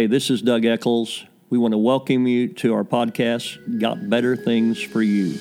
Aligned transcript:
Hey, 0.00 0.06
this 0.06 0.30
is 0.30 0.40
Doug 0.40 0.64
Eccles. 0.64 1.26
We 1.50 1.58
want 1.58 1.72
to 1.72 1.78
welcome 1.78 2.26
you 2.26 2.48
to 2.54 2.72
our 2.72 2.84
podcast, 2.84 3.78
Got 3.78 4.08
Better 4.08 4.34
Things 4.34 4.80
for 4.80 5.02
You. 5.02 5.34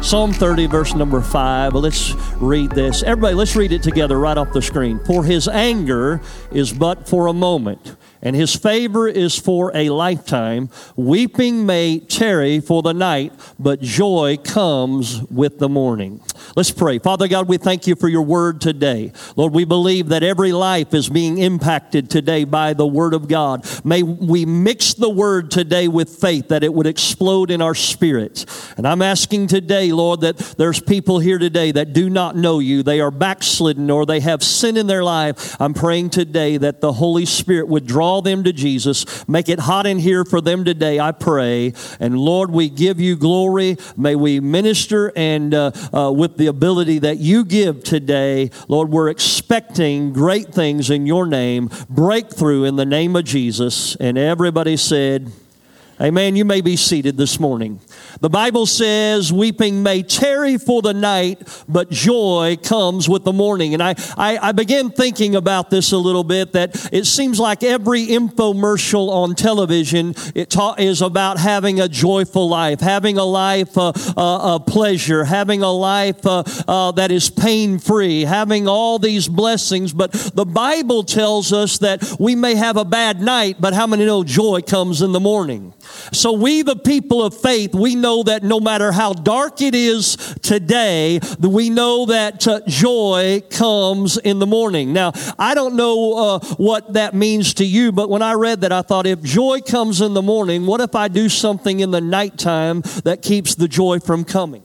Psalm 0.00 0.32
30, 0.32 0.64
verse 0.64 0.94
number 0.94 1.20
5. 1.20 1.74
Let's 1.74 2.14
read 2.36 2.70
this. 2.70 3.02
Everybody, 3.02 3.34
let's 3.34 3.54
read 3.54 3.72
it 3.72 3.82
together 3.82 4.18
right 4.18 4.38
off 4.38 4.54
the 4.54 4.62
screen. 4.62 5.04
For 5.04 5.22
his 5.22 5.48
anger 5.48 6.22
is 6.50 6.72
but 6.72 7.06
for 7.06 7.26
a 7.26 7.34
moment 7.34 7.96
and 8.24 8.34
his 8.34 8.56
favor 8.56 9.06
is 9.06 9.38
for 9.38 9.70
a 9.74 9.90
lifetime. 9.90 10.70
Weeping 10.96 11.66
may 11.66 12.00
tarry 12.00 12.58
for 12.58 12.82
the 12.82 12.94
night, 12.94 13.32
but 13.58 13.82
joy 13.82 14.38
comes 14.42 15.22
with 15.24 15.58
the 15.58 15.68
morning. 15.68 16.22
Let's 16.56 16.70
pray. 16.70 16.98
Father 16.98 17.28
God, 17.28 17.48
we 17.48 17.58
thank 17.58 17.86
you 17.86 17.94
for 17.94 18.08
your 18.08 18.22
word 18.22 18.62
today. 18.62 19.12
Lord, 19.36 19.52
we 19.52 19.64
believe 19.64 20.08
that 20.08 20.22
every 20.22 20.52
life 20.52 20.94
is 20.94 21.10
being 21.10 21.36
impacted 21.38 22.08
today 22.08 22.44
by 22.44 22.72
the 22.72 22.86
word 22.86 23.12
of 23.12 23.28
God. 23.28 23.66
May 23.84 24.02
we 24.02 24.46
mix 24.46 24.94
the 24.94 25.10
word 25.10 25.50
today 25.50 25.86
with 25.86 26.08
faith 26.08 26.48
that 26.48 26.64
it 26.64 26.72
would 26.72 26.86
explode 26.86 27.50
in 27.50 27.60
our 27.60 27.74
spirits. 27.74 28.72
And 28.76 28.88
I'm 28.88 29.02
asking 29.02 29.48
today, 29.48 29.92
Lord, 29.92 30.22
that 30.22 30.38
there's 30.56 30.80
people 30.80 31.18
here 31.18 31.38
today 31.38 31.72
that 31.72 31.92
do 31.92 32.08
not 32.08 32.36
know 32.36 32.58
you. 32.58 32.82
They 32.82 33.00
are 33.00 33.10
backslidden 33.10 33.90
or 33.90 34.06
they 34.06 34.20
have 34.20 34.42
sin 34.42 34.78
in 34.78 34.86
their 34.86 35.04
life. 35.04 35.60
I'm 35.60 35.74
praying 35.74 36.10
today 36.10 36.56
that 36.56 36.80
the 36.80 36.94
Holy 36.94 37.26
Spirit 37.26 37.68
would 37.68 37.86
draw 37.86 38.13
draw 38.14 38.20
them 38.20 38.44
to 38.44 38.52
Jesus. 38.52 39.26
Make 39.28 39.48
it 39.48 39.58
hot 39.58 39.86
in 39.86 39.98
here 39.98 40.24
for 40.24 40.40
them 40.40 40.64
today, 40.64 41.00
I 41.00 41.10
pray. 41.10 41.72
And 41.98 42.16
Lord, 42.16 42.50
we 42.50 42.68
give 42.68 43.00
you 43.00 43.16
glory. 43.16 43.76
May 43.96 44.14
we 44.14 44.38
minister 44.38 45.12
and 45.16 45.52
uh, 45.52 45.72
uh, 45.92 46.12
with 46.12 46.36
the 46.36 46.46
ability 46.46 47.00
that 47.00 47.18
you 47.18 47.44
give 47.44 47.82
today, 47.82 48.50
Lord, 48.68 48.90
we're 48.90 49.08
expecting 49.08 50.12
great 50.12 50.54
things 50.54 50.90
in 50.90 51.06
your 51.06 51.26
name, 51.26 51.70
breakthrough 51.90 52.62
in 52.64 52.76
the 52.76 52.86
name 52.86 53.16
of 53.16 53.24
Jesus. 53.24 53.96
And 53.96 54.16
everybody 54.16 54.76
said, 54.76 55.32
Amen. 56.00 56.34
You 56.34 56.44
may 56.44 56.60
be 56.60 56.74
seated 56.74 57.16
this 57.16 57.38
morning. 57.38 57.78
The 58.20 58.28
Bible 58.28 58.66
says, 58.66 59.32
weeping 59.32 59.84
may 59.84 60.02
tarry 60.02 60.58
for 60.58 60.82
the 60.82 60.92
night, 60.92 61.64
but 61.68 61.88
joy 61.88 62.56
comes 62.60 63.08
with 63.08 63.22
the 63.22 63.32
morning. 63.32 63.74
And 63.74 63.82
I, 63.82 63.94
I, 64.16 64.38
I 64.48 64.52
began 64.52 64.90
thinking 64.90 65.36
about 65.36 65.70
this 65.70 65.92
a 65.92 65.98
little 65.98 66.24
bit 66.24 66.50
that 66.52 66.92
it 66.92 67.04
seems 67.04 67.38
like 67.38 67.62
every 67.62 68.08
infomercial 68.08 69.08
on 69.08 69.36
television 69.36 70.14
it 70.34 70.50
ta- 70.50 70.74
is 70.78 71.00
about 71.00 71.38
having 71.38 71.78
a 71.78 71.88
joyful 71.88 72.48
life, 72.48 72.80
having 72.80 73.16
a 73.16 73.24
life 73.24 73.78
uh, 73.78 73.92
uh, 74.16 74.56
of 74.56 74.66
pleasure, 74.66 75.22
having 75.22 75.62
a 75.62 75.70
life 75.70 76.26
uh, 76.26 76.42
uh 76.66 76.90
that 76.92 77.12
is 77.12 77.30
pain 77.30 77.78
free, 77.78 78.22
having 78.22 78.66
all 78.66 78.98
these 78.98 79.28
blessings. 79.28 79.92
But 79.92 80.10
the 80.10 80.44
Bible 80.44 81.04
tells 81.04 81.52
us 81.52 81.78
that 81.78 82.16
we 82.18 82.34
may 82.34 82.56
have 82.56 82.76
a 82.76 82.84
bad 82.84 83.20
night, 83.20 83.58
but 83.60 83.74
how 83.74 83.86
many 83.86 84.04
know 84.04 84.24
joy 84.24 84.60
comes 84.60 85.00
in 85.00 85.12
the 85.12 85.20
morning? 85.20 85.72
So 86.12 86.32
we, 86.32 86.62
the 86.62 86.76
people 86.76 87.22
of 87.22 87.38
faith, 87.38 87.74
we 87.74 87.94
know 87.94 88.22
that 88.24 88.42
no 88.42 88.60
matter 88.60 88.92
how 88.92 89.12
dark 89.12 89.60
it 89.60 89.74
is 89.74 90.16
today, 90.42 91.20
we 91.40 91.70
know 91.70 92.06
that 92.06 92.46
uh, 92.48 92.60
joy 92.66 93.42
comes 93.50 94.16
in 94.16 94.38
the 94.38 94.46
morning. 94.46 94.92
Now, 94.92 95.12
I 95.38 95.54
don't 95.54 95.76
know 95.76 96.14
uh, 96.16 96.38
what 96.56 96.94
that 96.94 97.14
means 97.14 97.54
to 97.54 97.64
you, 97.64 97.92
but 97.92 98.10
when 98.10 98.22
I 98.22 98.32
read 98.32 98.62
that, 98.62 98.72
I 98.72 98.82
thought 98.82 99.06
if 99.06 99.22
joy 99.22 99.60
comes 99.60 100.00
in 100.00 100.14
the 100.14 100.22
morning, 100.22 100.66
what 100.66 100.80
if 100.80 100.94
I 100.94 101.08
do 101.08 101.28
something 101.28 101.80
in 101.80 101.90
the 101.90 102.00
nighttime 102.00 102.82
that 103.04 103.22
keeps 103.22 103.54
the 103.54 103.68
joy 103.68 104.00
from 104.00 104.24
coming? 104.24 104.63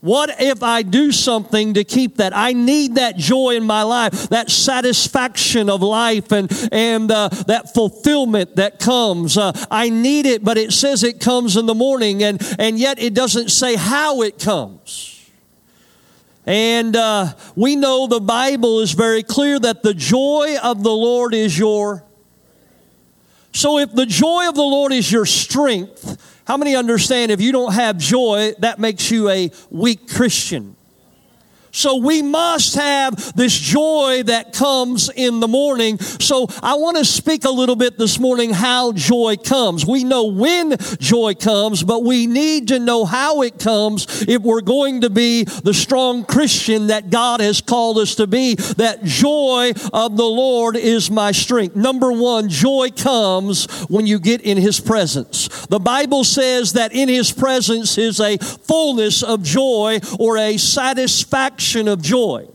What 0.00 0.40
if 0.40 0.62
I 0.62 0.82
do 0.82 1.10
something 1.10 1.74
to 1.74 1.84
keep 1.84 2.16
that? 2.16 2.36
I 2.36 2.52
need 2.52 2.96
that 2.96 3.16
joy 3.16 3.56
in 3.56 3.64
my 3.64 3.82
life, 3.82 4.28
that 4.28 4.50
satisfaction 4.50 5.70
of 5.70 5.82
life, 5.82 6.32
and 6.32 6.50
and 6.70 7.10
uh, 7.10 7.28
that 7.46 7.74
fulfillment 7.74 8.56
that 8.56 8.78
comes. 8.78 9.38
Uh, 9.38 9.52
I 9.70 9.88
need 9.88 10.26
it, 10.26 10.44
but 10.44 10.58
it 10.58 10.72
says 10.72 11.02
it 11.02 11.18
comes 11.20 11.56
in 11.56 11.66
the 11.66 11.74
morning, 11.74 12.22
and 12.22 12.40
and 12.58 12.78
yet 12.78 13.00
it 13.00 13.14
doesn't 13.14 13.50
say 13.50 13.74
how 13.74 14.22
it 14.22 14.38
comes. 14.38 15.16
And 16.46 16.94
uh, 16.94 17.32
we 17.56 17.74
know 17.74 18.06
the 18.06 18.20
Bible 18.20 18.80
is 18.80 18.92
very 18.92 19.24
clear 19.24 19.58
that 19.58 19.82
the 19.82 19.94
joy 19.94 20.56
of 20.62 20.84
the 20.84 20.92
Lord 20.92 21.34
is 21.34 21.58
your. 21.58 22.04
So 23.52 23.78
if 23.78 23.92
the 23.92 24.06
joy 24.06 24.48
of 24.48 24.54
the 24.54 24.62
Lord 24.62 24.92
is 24.92 25.10
your 25.10 25.26
strength, 25.26 26.15
how 26.46 26.56
many 26.56 26.76
understand 26.76 27.32
if 27.32 27.40
you 27.40 27.50
don't 27.52 27.72
have 27.72 27.98
joy, 27.98 28.52
that 28.60 28.78
makes 28.78 29.10
you 29.10 29.28
a 29.28 29.50
weak 29.70 30.08
Christian? 30.08 30.75
So 31.76 31.96
we 31.96 32.22
must 32.22 32.74
have 32.76 33.34
this 33.36 33.52
joy 33.52 34.22
that 34.24 34.54
comes 34.54 35.10
in 35.14 35.40
the 35.40 35.46
morning. 35.46 35.98
So 35.98 36.46
I 36.62 36.76
want 36.76 36.96
to 36.96 37.04
speak 37.04 37.44
a 37.44 37.50
little 37.50 37.76
bit 37.76 37.98
this 37.98 38.18
morning 38.18 38.50
how 38.50 38.92
joy 38.92 39.36
comes. 39.36 39.84
We 39.84 40.02
know 40.02 40.24
when 40.24 40.78
joy 40.98 41.34
comes, 41.34 41.82
but 41.82 42.02
we 42.02 42.26
need 42.26 42.68
to 42.68 42.78
know 42.78 43.04
how 43.04 43.42
it 43.42 43.58
comes 43.58 44.06
if 44.26 44.40
we're 44.40 44.62
going 44.62 45.02
to 45.02 45.10
be 45.10 45.44
the 45.44 45.74
strong 45.74 46.24
Christian 46.24 46.86
that 46.86 47.10
God 47.10 47.40
has 47.40 47.60
called 47.60 47.98
us 47.98 48.14
to 48.14 48.26
be. 48.26 48.54
That 48.54 49.04
joy 49.04 49.72
of 49.92 50.16
the 50.16 50.24
Lord 50.24 50.76
is 50.76 51.10
my 51.10 51.32
strength. 51.32 51.76
Number 51.76 52.10
one, 52.10 52.48
joy 52.48 52.88
comes 52.90 53.66
when 53.90 54.06
you 54.06 54.18
get 54.18 54.40
in 54.40 54.56
His 54.56 54.80
presence. 54.80 55.66
The 55.66 55.78
Bible 55.78 56.24
says 56.24 56.72
that 56.72 56.94
in 56.94 57.10
His 57.10 57.32
presence 57.32 57.98
is 57.98 58.18
a 58.18 58.38
fullness 58.38 59.22
of 59.22 59.42
joy 59.42 60.00
or 60.18 60.38
a 60.38 60.56
satisfaction 60.56 61.65
of 61.74 62.02
joy. 62.02 62.48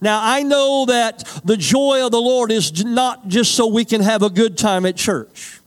Now, 0.00 0.20
I 0.22 0.42
know 0.42 0.86
that 0.86 1.24
the 1.44 1.56
joy 1.56 2.04
of 2.04 2.12
the 2.12 2.20
Lord 2.20 2.52
is 2.52 2.84
not 2.84 3.28
just 3.28 3.54
so 3.54 3.66
we 3.66 3.84
can 3.84 4.02
have 4.02 4.22
a 4.22 4.30
good 4.30 4.58
time 4.58 4.84
at 4.84 4.96
church. 4.96 5.60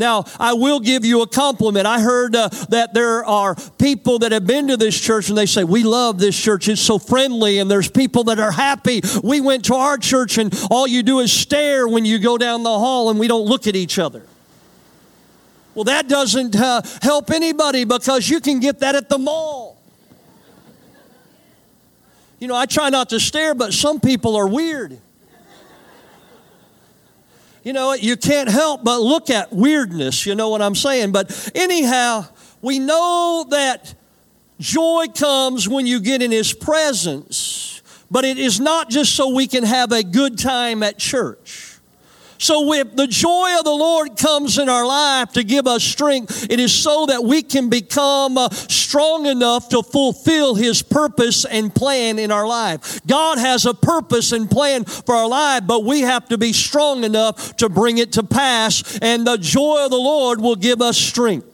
Now, 0.00 0.24
I 0.38 0.54
will 0.54 0.80
give 0.80 1.04
you 1.04 1.20
a 1.20 1.26
compliment. 1.26 1.86
I 1.86 2.00
heard 2.00 2.34
uh, 2.34 2.48
that 2.70 2.94
there 2.94 3.22
are 3.22 3.54
people 3.78 4.20
that 4.20 4.32
have 4.32 4.46
been 4.46 4.68
to 4.68 4.78
this 4.78 4.98
church 4.98 5.28
and 5.28 5.36
they 5.36 5.44
say, 5.44 5.62
We 5.62 5.82
love 5.82 6.18
this 6.18 6.40
church. 6.40 6.68
It's 6.68 6.80
so 6.80 6.98
friendly, 6.98 7.58
and 7.58 7.70
there's 7.70 7.90
people 7.90 8.24
that 8.24 8.40
are 8.40 8.50
happy. 8.50 9.02
We 9.22 9.42
went 9.42 9.66
to 9.66 9.74
our 9.74 9.98
church, 9.98 10.38
and 10.38 10.58
all 10.70 10.86
you 10.86 11.02
do 11.02 11.20
is 11.20 11.30
stare 11.30 11.86
when 11.86 12.06
you 12.06 12.18
go 12.18 12.38
down 12.38 12.62
the 12.62 12.70
hall, 12.70 13.10
and 13.10 13.18
we 13.18 13.28
don't 13.28 13.44
look 13.46 13.66
at 13.66 13.76
each 13.76 13.98
other. 13.98 14.22
Well, 15.74 15.84
that 15.84 16.08
doesn't 16.08 16.56
uh, 16.56 16.80
help 17.02 17.30
anybody 17.30 17.84
because 17.84 18.28
you 18.28 18.40
can 18.40 18.58
get 18.58 18.80
that 18.80 18.94
at 18.94 19.10
the 19.10 19.18
mall. 19.18 19.79
You 22.40 22.48
know, 22.48 22.56
I 22.56 22.64
try 22.66 22.88
not 22.88 23.10
to 23.10 23.20
stare, 23.20 23.54
but 23.54 23.74
some 23.74 24.00
people 24.00 24.34
are 24.34 24.48
weird. 24.48 24.98
You 27.62 27.74
know, 27.74 27.92
you 27.92 28.16
can't 28.16 28.48
help 28.48 28.82
but 28.82 29.00
look 29.00 29.28
at 29.28 29.52
weirdness, 29.52 30.24
you 30.24 30.34
know 30.34 30.48
what 30.48 30.62
I'm 30.62 30.74
saying? 30.74 31.12
But 31.12 31.50
anyhow, 31.54 32.26
we 32.62 32.78
know 32.78 33.44
that 33.50 33.94
joy 34.58 35.06
comes 35.14 35.68
when 35.68 35.86
you 35.86 36.00
get 36.00 36.22
in 36.22 36.30
His 36.30 36.54
presence, 36.54 37.82
but 38.10 38.24
it 38.24 38.38
is 38.38 38.58
not 38.58 38.88
just 38.88 39.14
so 39.14 39.34
we 39.34 39.46
can 39.46 39.62
have 39.64 39.92
a 39.92 40.02
good 40.02 40.38
time 40.38 40.82
at 40.82 40.98
church. 40.98 41.69
So 42.40 42.72
if 42.72 42.96
the 42.96 43.06
joy 43.06 43.54
of 43.58 43.64
the 43.64 43.70
Lord 43.70 44.16
comes 44.16 44.58
in 44.58 44.70
our 44.70 44.86
life 44.86 45.32
to 45.32 45.44
give 45.44 45.66
us 45.66 45.84
strength, 45.84 46.50
it 46.50 46.58
is 46.58 46.72
so 46.72 47.04
that 47.06 47.22
we 47.22 47.42
can 47.42 47.68
become 47.68 48.38
uh, 48.38 48.48
strong 48.48 49.26
enough 49.26 49.68
to 49.68 49.82
fulfill 49.82 50.54
His 50.54 50.80
purpose 50.80 51.44
and 51.44 51.72
plan 51.72 52.18
in 52.18 52.32
our 52.32 52.46
life. 52.46 53.06
God 53.06 53.36
has 53.36 53.66
a 53.66 53.74
purpose 53.74 54.32
and 54.32 54.50
plan 54.50 54.84
for 54.84 55.14
our 55.14 55.28
life, 55.28 55.64
but 55.66 55.84
we 55.84 56.00
have 56.00 56.28
to 56.28 56.38
be 56.38 56.54
strong 56.54 57.04
enough 57.04 57.56
to 57.56 57.68
bring 57.68 57.98
it 57.98 58.12
to 58.12 58.22
pass, 58.22 58.98
and 59.02 59.26
the 59.26 59.36
joy 59.36 59.84
of 59.84 59.90
the 59.90 59.98
Lord 59.98 60.40
will 60.40 60.56
give 60.56 60.80
us 60.80 60.96
strength. 60.96 61.49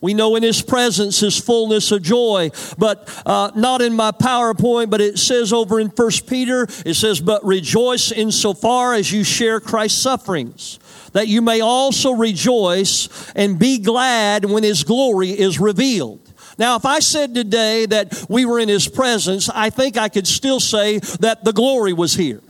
We 0.00 0.14
know 0.14 0.36
in 0.36 0.42
His 0.42 0.62
presence 0.62 1.22
is 1.22 1.38
fullness 1.38 1.92
of 1.92 2.02
joy, 2.02 2.50
but 2.78 3.22
uh, 3.26 3.50
not 3.54 3.82
in 3.82 3.94
my 3.94 4.12
PowerPoint, 4.12 4.90
but 4.90 5.00
it 5.00 5.18
says 5.18 5.52
over 5.52 5.78
in 5.78 5.90
First 5.90 6.26
Peter, 6.26 6.66
it 6.86 6.94
says, 6.94 7.20
But 7.20 7.44
rejoice 7.44 8.10
insofar 8.10 8.94
as 8.94 9.12
you 9.12 9.24
share 9.24 9.60
Christ's 9.60 10.00
sufferings, 10.00 10.78
that 11.12 11.28
you 11.28 11.42
may 11.42 11.60
also 11.60 12.12
rejoice 12.12 13.32
and 13.34 13.58
be 13.58 13.78
glad 13.78 14.44
when 14.44 14.62
His 14.62 14.84
glory 14.84 15.30
is 15.30 15.60
revealed. 15.60 16.20
Now, 16.58 16.76
if 16.76 16.84
I 16.84 16.98
said 17.00 17.34
today 17.34 17.86
that 17.86 18.26
we 18.28 18.44
were 18.44 18.58
in 18.58 18.68
His 18.68 18.88
presence, 18.88 19.48
I 19.48 19.70
think 19.70 19.96
I 19.96 20.08
could 20.08 20.26
still 20.26 20.60
say 20.60 20.98
that 21.20 21.44
the 21.44 21.52
glory 21.52 21.92
was 21.92 22.14
here. 22.14 22.40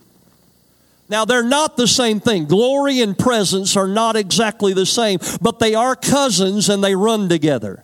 Now, 1.10 1.24
they're 1.24 1.42
not 1.42 1.76
the 1.76 1.88
same 1.88 2.20
thing. 2.20 2.44
Glory 2.44 3.00
and 3.00 3.18
presence 3.18 3.76
are 3.76 3.88
not 3.88 4.14
exactly 4.14 4.72
the 4.72 4.86
same, 4.86 5.18
but 5.40 5.58
they 5.58 5.74
are 5.74 5.96
cousins 5.96 6.68
and 6.68 6.84
they 6.84 6.94
run 6.94 7.28
together. 7.28 7.82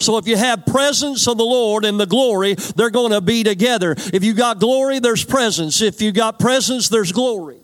So 0.00 0.18
if 0.18 0.26
you 0.26 0.36
have 0.36 0.66
presence 0.66 1.28
of 1.28 1.38
the 1.38 1.44
Lord 1.44 1.84
and 1.84 1.98
the 1.98 2.06
glory, 2.06 2.54
they're 2.54 2.90
going 2.90 3.12
to 3.12 3.20
be 3.20 3.44
together. 3.44 3.94
If 3.96 4.24
you 4.24 4.34
got 4.34 4.58
glory, 4.58 4.98
there's 4.98 5.24
presence. 5.24 5.80
If 5.80 6.02
you 6.02 6.10
got 6.10 6.40
presence, 6.40 6.88
there's 6.88 7.12
glory. 7.12 7.58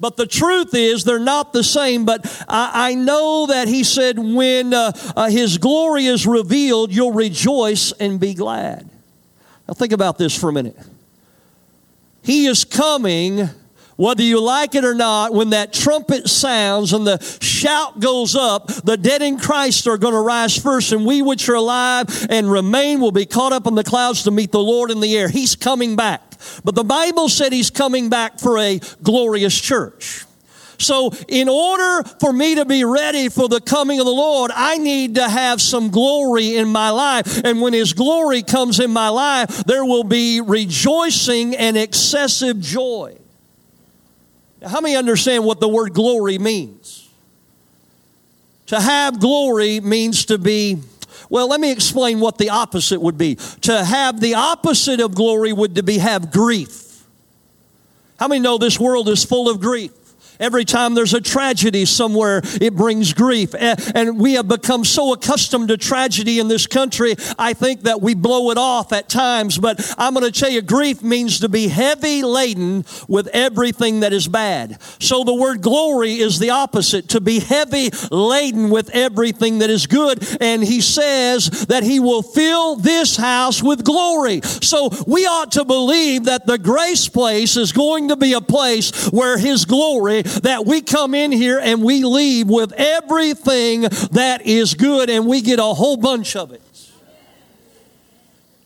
But 0.00 0.16
the 0.16 0.26
truth 0.26 0.74
is, 0.74 1.04
they're 1.04 1.18
not 1.18 1.52
the 1.52 1.62
same. 1.62 2.06
But 2.06 2.44
I, 2.48 2.90
I 2.90 2.94
know 2.94 3.46
that 3.48 3.68
he 3.68 3.84
said, 3.84 4.18
when 4.18 4.72
uh, 4.72 4.92
uh, 5.14 5.28
his 5.28 5.58
glory 5.58 6.06
is 6.06 6.26
revealed, 6.26 6.92
you'll 6.94 7.12
rejoice 7.12 7.92
and 7.92 8.18
be 8.18 8.32
glad. 8.32 8.88
Now, 9.68 9.74
think 9.74 9.92
about 9.92 10.16
this 10.16 10.36
for 10.38 10.48
a 10.48 10.52
minute. 10.52 10.76
He 12.22 12.46
is 12.46 12.64
coming 12.64 13.50
whether 13.96 14.22
you 14.22 14.40
like 14.40 14.74
it 14.74 14.84
or 14.84 14.94
not, 14.94 15.32
when 15.32 15.50
that 15.50 15.72
trumpet 15.72 16.28
sounds 16.28 16.92
and 16.92 17.06
the 17.06 17.18
shout 17.40 17.98
goes 17.98 18.34
up, 18.36 18.66
the 18.66 18.96
dead 18.96 19.22
in 19.22 19.38
Christ 19.38 19.86
are 19.86 19.98
going 19.98 20.14
to 20.14 20.20
rise 20.20 20.56
first, 20.56 20.92
and 20.92 21.06
we 21.06 21.22
which 21.22 21.48
are 21.48 21.54
alive 21.54 22.26
and 22.28 22.50
remain 22.50 23.00
will 23.00 23.12
be 23.12 23.26
caught 23.26 23.52
up 23.52 23.66
in 23.66 23.74
the 23.74 23.84
clouds 23.84 24.24
to 24.24 24.30
meet 24.30 24.52
the 24.52 24.60
Lord 24.60 24.90
in 24.90 25.00
the 25.00 25.16
air. 25.16 25.28
He's 25.28 25.56
coming 25.56 25.96
back. 25.96 26.22
But 26.64 26.74
the 26.74 26.84
Bible 26.84 27.28
said 27.28 27.52
he's 27.52 27.70
coming 27.70 28.10
back 28.10 28.38
for 28.38 28.58
a 28.58 28.80
glorious 29.02 29.58
church. 29.58 30.24
So, 30.78 31.10
in 31.28 31.48
order 31.48 32.06
for 32.20 32.32
me 32.32 32.56
to 32.56 32.66
be 32.66 32.84
ready 32.84 33.30
for 33.30 33.48
the 33.48 33.62
coming 33.62 33.98
of 33.98 34.04
the 34.04 34.12
Lord, 34.12 34.50
I 34.54 34.76
need 34.76 35.14
to 35.14 35.26
have 35.26 35.62
some 35.62 35.90
glory 35.90 36.56
in 36.56 36.68
my 36.68 36.90
life. 36.90 37.42
And 37.44 37.62
when 37.62 37.72
His 37.72 37.94
glory 37.94 38.42
comes 38.42 38.78
in 38.78 38.90
my 38.90 39.08
life, 39.08 39.64
there 39.64 39.86
will 39.86 40.04
be 40.04 40.42
rejoicing 40.42 41.56
and 41.56 41.78
excessive 41.78 42.60
joy. 42.60 43.16
Now, 44.60 44.68
how 44.68 44.80
many 44.80 44.96
understand 44.96 45.44
what 45.44 45.60
the 45.60 45.68
word 45.68 45.92
glory 45.92 46.38
means? 46.38 47.08
To 48.66 48.80
have 48.80 49.20
glory 49.20 49.80
means 49.80 50.24
to 50.26 50.38
be, 50.38 50.78
well, 51.30 51.48
let 51.48 51.60
me 51.60 51.70
explain 51.70 52.20
what 52.20 52.38
the 52.38 52.50
opposite 52.50 53.00
would 53.00 53.16
be. 53.16 53.36
To 53.62 53.84
have 53.84 54.20
the 54.20 54.34
opposite 54.34 55.00
of 55.00 55.14
glory 55.14 55.52
would 55.52 55.76
to 55.76 55.82
be 55.82 55.98
have 55.98 56.32
grief. 56.32 57.04
How 58.18 58.28
many 58.28 58.40
know 58.40 58.58
this 58.58 58.80
world 58.80 59.08
is 59.08 59.24
full 59.24 59.48
of 59.48 59.60
grief? 59.60 59.92
Every 60.38 60.64
time 60.64 60.94
there's 60.94 61.14
a 61.14 61.20
tragedy 61.20 61.84
somewhere, 61.84 62.42
it 62.60 62.74
brings 62.74 63.12
grief. 63.12 63.54
And 63.54 64.18
we 64.18 64.34
have 64.34 64.48
become 64.48 64.84
so 64.84 65.12
accustomed 65.12 65.68
to 65.68 65.76
tragedy 65.76 66.38
in 66.38 66.48
this 66.48 66.66
country, 66.66 67.16
I 67.38 67.52
think 67.52 67.82
that 67.82 68.00
we 68.00 68.14
blow 68.14 68.50
it 68.50 68.58
off 68.58 68.92
at 68.92 69.08
times. 69.08 69.58
But 69.58 69.94
I'm 69.98 70.14
going 70.14 70.30
to 70.30 70.38
tell 70.38 70.50
you, 70.50 70.62
grief 70.62 71.02
means 71.02 71.40
to 71.40 71.48
be 71.48 71.68
heavy 71.68 72.22
laden 72.22 72.84
with 73.08 73.28
everything 73.28 74.00
that 74.00 74.12
is 74.12 74.28
bad. 74.28 74.80
So 75.00 75.24
the 75.24 75.34
word 75.34 75.62
glory 75.62 76.14
is 76.14 76.38
the 76.38 76.50
opposite, 76.50 77.08
to 77.10 77.20
be 77.20 77.40
heavy 77.40 77.90
laden 78.10 78.70
with 78.70 78.90
everything 78.90 79.58
that 79.60 79.70
is 79.70 79.86
good. 79.86 80.26
And 80.40 80.62
he 80.62 80.80
says 80.80 81.66
that 81.66 81.82
he 81.82 82.00
will 82.00 82.22
fill 82.22 82.76
this 82.76 83.16
house 83.16 83.62
with 83.62 83.84
glory. 83.84 84.40
So 84.42 84.90
we 85.06 85.26
ought 85.26 85.52
to 85.52 85.64
believe 85.64 86.24
that 86.24 86.46
the 86.46 86.58
grace 86.58 87.08
place 87.08 87.56
is 87.56 87.72
going 87.72 88.08
to 88.08 88.16
be 88.16 88.32
a 88.32 88.40
place 88.40 89.08
where 89.10 89.38
his 89.38 89.64
glory 89.64 90.22
that 90.42 90.66
we 90.66 90.80
come 90.80 91.14
in 91.14 91.32
here 91.32 91.58
and 91.58 91.82
we 91.82 92.04
leave 92.04 92.48
with 92.48 92.72
everything 92.72 93.82
that 93.82 94.42
is 94.44 94.74
good 94.74 95.10
and 95.10 95.26
we 95.26 95.40
get 95.40 95.58
a 95.58 95.62
whole 95.64 95.96
bunch 95.96 96.36
of 96.36 96.52
it. 96.52 96.62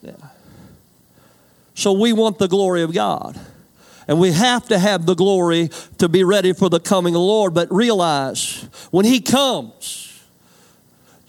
Yeah. 0.02 0.12
So 1.74 1.92
we 1.92 2.12
want 2.12 2.38
the 2.38 2.48
glory 2.48 2.82
of 2.82 2.92
God. 2.92 3.38
And 4.08 4.18
we 4.18 4.32
have 4.32 4.66
to 4.68 4.78
have 4.78 5.06
the 5.06 5.14
glory 5.14 5.70
to 5.98 6.08
be 6.08 6.24
ready 6.24 6.52
for 6.52 6.68
the 6.68 6.80
coming 6.80 7.14
of 7.14 7.20
the 7.20 7.24
Lord. 7.24 7.54
But 7.54 7.72
realize 7.72 8.62
when 8.90 9.04
He 9.04 9.20
comes, 9.20 10.09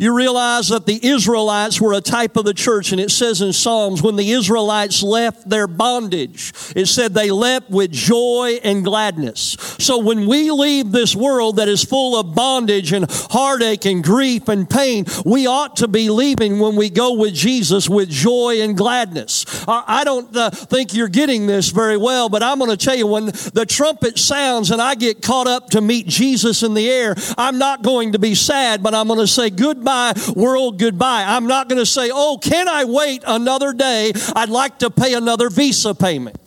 you 0.01 0.15
realize 0.15 0.69
that 0.69 0.87
the 0.87 0.99
Israelites 1.05 1.79
were 1.79 1.93
a 1.93 2.01
type 2.01 2.35
of 2.35 2.43
the 2.43 2.55
church, 2.55 2.91
and 2.91 2.99
it 2.99 3.11
says 3.11 3.39
in 3.39 3.53
Psalms, 3.53 4.01
when 4.01 4.15
the 4.15 4.31
Israelites 4.31 5.03
left 5.03 5.47
their 5.47 5.67
bondage, 5.67 6.51
it 6.75 6.87
said 6.87 7.13
they 7.13 7.29
left 7.29 7.69
with 7.69 7.91
joy 7.91 8.59
and 8.63 8.83
gladness. 8.83 9.55
So 9.77 9.99
when 9.99 10.25
we 10.25 10.49
leave 10.49 10.91
this 10.91 11.15
world 11.15 11.57
that 11.57 11.67
is 11.67 11.83
full 11.83 12.19
of 12.19 12.33
bondage 12.33 12.93
and 12.93 13.05
heartache 13.29 13.85
and 13.85 14.03
grief 14.03 14.47
and 14.47 14.67
pain, 14.67 15.05
we 15.23 15.45
ought 15.45 15.75
to 15.75 15.87
be 15.87 16.09
leaving 16.09 16.57
when 16.57 16.75
we 16.75 16.89
go 16.89 17.13
with 17.13 17.35
Jesus 17.35 17.87
with 17.87 18.09
joy 18.09 18.59
and 18.61 18.75
gladness. 18.75 19.45
I 19.67 20.03
don't 20.03 20.35
uh, 20.35 20.49
think 20.49 20.95
you're 20.95 21.09
getting 21.09 21.45
this 21.45 21.69
very 21.69 21.97
well, 21.97 22.27
but 22.27 22.41
I'm 22.41 22.57
going 22.57 22.71
to 22.71 22.85
tell 22.85 22.95
you 22.95 23.05
when 23.05 23.27
the 23.27 23.67
trumpet 23.69 24.17
sounds 24.17 24.71
and 24.71 24.81
I 24.81 24.95
get 24.95 25.21
caught 25.21 25.45
up 25.45 25.69
to 25.69 25.81
meet 25.81 26.07
Jesus 26.07 26.63
in 26.63 26.73
the 26.73 26.89
air, 26.89 27.13
I'm 27.37 27.59
not 27.59 27.83
going 27.83 28.13
to 28.13 28.19
be 28.19 28.33
sad, 28.33 28.81
but 28.81 28.95
I'm 28.95 29.05
going 29.05 29.19
to 29.19 29.27
say 29.27 29.51
goodbye 29.51 29.90
world 30.35 30.79
goodbye. 30.79 31.23
I'm 31.27 31.47
not 31.47 31.69
going 31.69 31.79
to 31.79 31.85
say, 31.85 32.09
oh, 32.13 32.37
can 32.41 32.67
I 32.67 32.85
wait 32.85 33.23
another 33.25 33.73
day? 33.73 34.11
I'd 34.35 34.49
like 34.49 34.79
to 34.79 34.89
pay 34.89 35.13
another 35.13 35.49
visa 35.49 35.93
payment. 35.93 36.37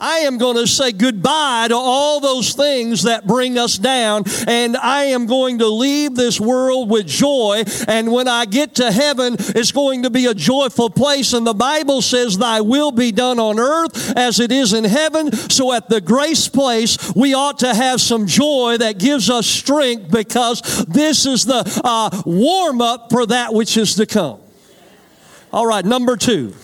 I 0.00 0.20
am 0.20 0.38
going 0.38 0.56
to 0.56 0.66
say 0.66 0.92
goodbye 0.92 1.68
to 1.68 1.76
all 1.76 2.20
those 2.20 2.54
things 2.54 3.02
that 3.02 3.26
bring 3.26 3.58
us 3.58 3.76
down, 3.76 4.24
and 4.46 4.76
I 4.76 5.04
am 5.04 5.26
going 5.26 5.58
to 5.58 5.66
leave 5.68 6.14
this 6.14 6.40
world 6.40 6.90
with 6.90 7.06
joy. 7.06 7.64
And 7.86 8.10
when 8.10 8.26
I 8.26 8.46
get 8.46 8.76
to 8.76 8.90
heaven, 8.90 9.36
it's 9.38 9.72
going 9.72 10.04
to 10.04 10.10
be 10.10 10.26
a 10.26 10.34
joyful 10.34 10.90
place. 10.90 11.32
And 11.32 11.46
the 11.46 11.54
Bible 11.54 12.00
says, 12.02 12.38
Thy 12.38 12.60
will 12.60 12.92
be 12.92 13.12
done 13.12 13.38
on 13.38 13.58
earth 13.58 14.16
as 14.16 14.40
it 14.40 14.50
is 14.50 14.72
in 14.72 14.84
heaven. 14.84 15.32
So 15.32 15.72
at 15.72 15.88
the 15.88 16.00
grace 16.00 16.48
place, 16.48 17.14
we 17.14 17.34
ought 17.34 17.58
to 17.58 17.74
have 17.74 18.00
some 18.00 18.26
joy 18.26 18.78
that 18.78 18.98
gives 18.98 19.28
us 19.28 19.46
strength 19.46 20.10
because 20.10 20.62
this 20.86 21.26
is 21.26 21.44
the 21.44 21.80
uh, 21.84 22.22
warm 22.24 22.80
up 22.80 23.10
for 23.10 23.26
that 23.26 23.52
which 23.52 23.76
is 23.76 23.96
to 23.96 24.06
come. 24.06 24.40
All 25.52 25.66
right, 25.66 25.84
number 25.84 26.16
two. 26.16 26.54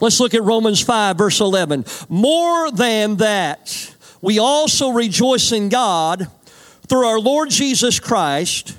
Let's 0.00 0.20
look 0.20 0.34
at 0.34 0.42
Romans 0.42 0.80
5, 0.80 1.18
verse 1.18 1.40
11. 1.40 1.84
More 2.08 2.70
than 2.70 3.16
that, 3.16 3.94
we 4.20 4.38
also 4.38 4.90
rejoice 4.90 5.50
in 5.50 5.68
God 5.68 6.28
through 6.86 7.06
our 7.06 7.18
Lord 7.18 7.50
Jesus 7.50 7.98
Christ, 7.98 8.76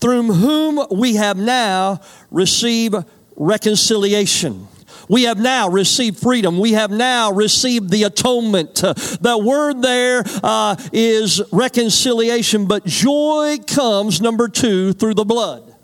through 0.00 0.24
whom 0.24 0.84
we 0.90 1.16
have 1.16 1.36
now 1.36 2.00
received 2.30 2.96
reconciliation. 3.36 4.66
We 5.08 5.22
have 5.24 5.38
now 5.38 5.68
received 5.68 6.18
freedom. 6.18 6.58
We 6.58 6.72
have 6.72 6.90
now 6.90 7.30
received 7.30 7.90
the 7.90 8.02
atonement. 8.04 8.74
The 8.74 9.40
word 9.42 9.82
there 9.82 10.24
uh, 10.42 10.76
is 10.92 11.40
reconciliation, 11.52 12.66
but 12.66 12.84
joy 12.86 13.58
comes, 13.68 14.20
number 14.20 14.48
two, 14.48 14.92
through 14.94 15.14
the 15.14 15.24
blood. 15.24 15.74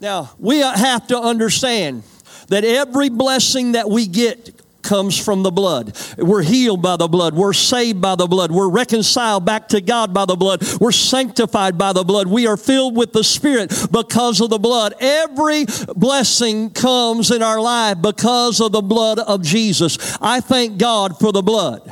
Now, 0.00 0.30
we 0.38 0.58
have 0.58 1.08
to 1.08 1.18
understand 1.18 2.04
that 2.52 2.64
every 2.64 3.08
blessing 3.08 3.72
that 3.72 3.88
we 3.88 4.06
get 4.06 4.62
comes 4.82 5.16
from 5.16 5.42
the 5.42 5.50
blood. 5.50 5.96
We're 6.18 6.42
healed 6.42 6.82
by 6.82 6.96
the 6.96 7.08
blood. 7.08 7.34
We're 7.34 7.52
saved 7.52 8.00
by 8.00 8.16
the 8.16 8.26
blood. 8.26 8.50
We're 8.50 8.68
reconciled 8.68 9.44
back 9.44 9.68
to 9.68 9.80
God 9.80 10.12
by 10.12 10.24
the 10.24 10.36
blood. 10.36 10.62
We're 10.80 10.92
sanctified 10.92 11.78
by 11.78 11.92
the 11.92 12.04
blood. 12.04 12.26
We 12.26 12.46
are 12.46 12.56
filled 12.56 12.96
with 12.96 13.12
the 13.12 13.24
Spirit 13.24 13.70
because 13.90 14.40
of 14.40 14.50
the 14.50 14.58
blood. 14.58 14.94
Every 15.00 15.66
blessing 15.94 16.70
comes 16.70 17.30
in 17.30 17.42
our 17.42 17.60
life 17.60 18.02
because 18.02 18.60
of 18.60 18.72
the 18.72 18.82
blood 18.82 19.18
of 19.18 19.42
Jesus. 19.42 20.18
I 20.20 20.40
thank 20.40 20.78
God 20.78 21.18
for 21.18 21.32
the 21.32 21.42
blood. 21.42 21.90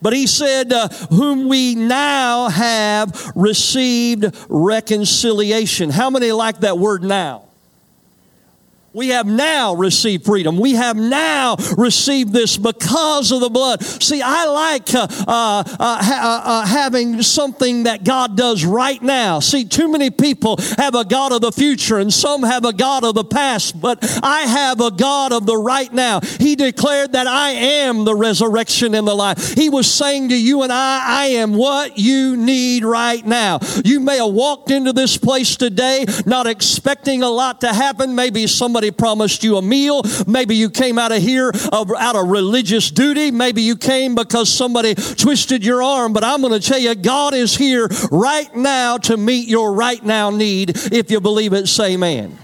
But 0.00 0.12
he 0.12 0.26
said, 0.26 0.72
uh, 0.72 0.88
whom 1.10 1.48
we 1.48 1.74
now 1.74 2.48
have 2.48 3.32
received 3.34 4.26
reconciliation. 4.48 5.90
How 5.90 6.10
many 6.10 6.32
like 6.32 6.60
that 6.60 6.78
word 6.78 7.02
now? 7.02 7.45
We 8.96 9.08
have 9.08 9.26
now 9.26 9.74
received 9.74 10.24
freedom. 10.24 10.56
We 10.56 10.72
have 10.72 10.96
now 10.96 11.56
received 11.76 12.32
this 12.32 12.56
because 12.56 13.30
of 13.30 13.40
the 13.40 13.50
blood. 13.50 13.82
See, 13.82 14.22
I 14.22 14.46
like 14.46 14.94
uh, 14.94 15.06
uh, 15.10 15.64
uh, 15.68 16.02
ha- 16.02 16.42
uh, 16.46 16.50
uh, 16.50 16.66
having 16.66 17.20
something 17.20 17.82
that 17.82 18.04
God 18.04 18.38
does 18.38 18.64
right 18.64 19.02
now. 19.02 19.40
See, 19.40 19.66
too 19.66 19.92
many 19.92 20.08
people 20.08 20.56
have 20.78 20.94
a 20.94 21.04
God 21.04 21.32
of 21.32 21.42
the 21.42 21.52
future 21.52 21.98
and 21.98 22.10
some 22.10 22.42
have 22.42 22.64
a 22.64 22.72
God 22.72 23.04
of 23.04 23.14
the 23.14 23.24
past, 23.24 23.78
but 23.78 23.98
I 24.22 24.46
have 24.46 24.80
a 24.80 24.90
God 24.90 25.30
of 25.30 25.44
the 25.44 25.58
right 25.58 25.92
now. 25.92 26.20
He 26.20 26.56
declared 26.56 27.12
that 27.12 27.26
I 27.26 27.50
am 27.50 28.06
the 28.06 28.14
resurrection 28.14 28.94
and 28.94 29.06
the 29.06 29.14
life. 29.14 29.52
He 29.56 29.68
was 29.68 29.92
saying 29.92 30.30
to 30.30 30.36
you 30.40 30.62
and 30.62 30.72
I, 30.72 31.02
I 31.06 31.24
am 31.26 31.52
what 31.52 31.98
you 31.98 32.38
need 32.38 32.82
right 32.82 33.26
now. 33.26 33.58
You 33.84 34.00
may 34.00 34.16
have 34.16 34.32
walked 34.32 34.70
into 34.70 34.94
this 34.94 35.18
place 35.18 35.54
today 35.56 36.06
not 36.24 36.46
expecting 36.46 37.22
a 37.22 37.28
lot 37.28 37.60
to 37.60 37.74
happen. 37.74 38.14
Maybe 38.14 38.46
somebody 38.46 38.85
somebody 38.86 38.96
promised 38.96 39.42
you 39.44 39.56
a 39.56 39.62
meal. 39.62 40.02
Maybe 40.26 40.54
you 40.54 40.70
came 40.70 40.98
out 40.98 41.12
of 41.12 41.22
here 41.22 41.52
out 41.72 42.16
of 42.16 42.28
religious 42.28 42.90
duty. 42.90 43.30
Maybe 43.30 43.62
you 43.62 43.76
came 43.76 44.14
because 44.14 44.48
somebody 44.48 44.94
twisted 44.94 45.64
your 45.64 45.82
arm. 45.82 46.12
But 46.12 46.24
I'm 46.24 46.40
going 46.40 46.58
to 46.58 46.66
tell 46.66 46.78
you, 46.78 46.94
God 46.94 47.34
is 47.34 47.56
here 47.56 47.88
right 48.10 48.54
now 48.54 48.98
to 48.98 49.16
meet 49.16 49.48
your 49.48 49.72
right 49.72 50.02
now 50.04 50.30
need. 50.30 50.70
If 50.92 51.10
you 51.10 51.20
believe 51.20 51.52
it, 51.52 51.66
say 51.66 51.94
amen. 51.94 52.38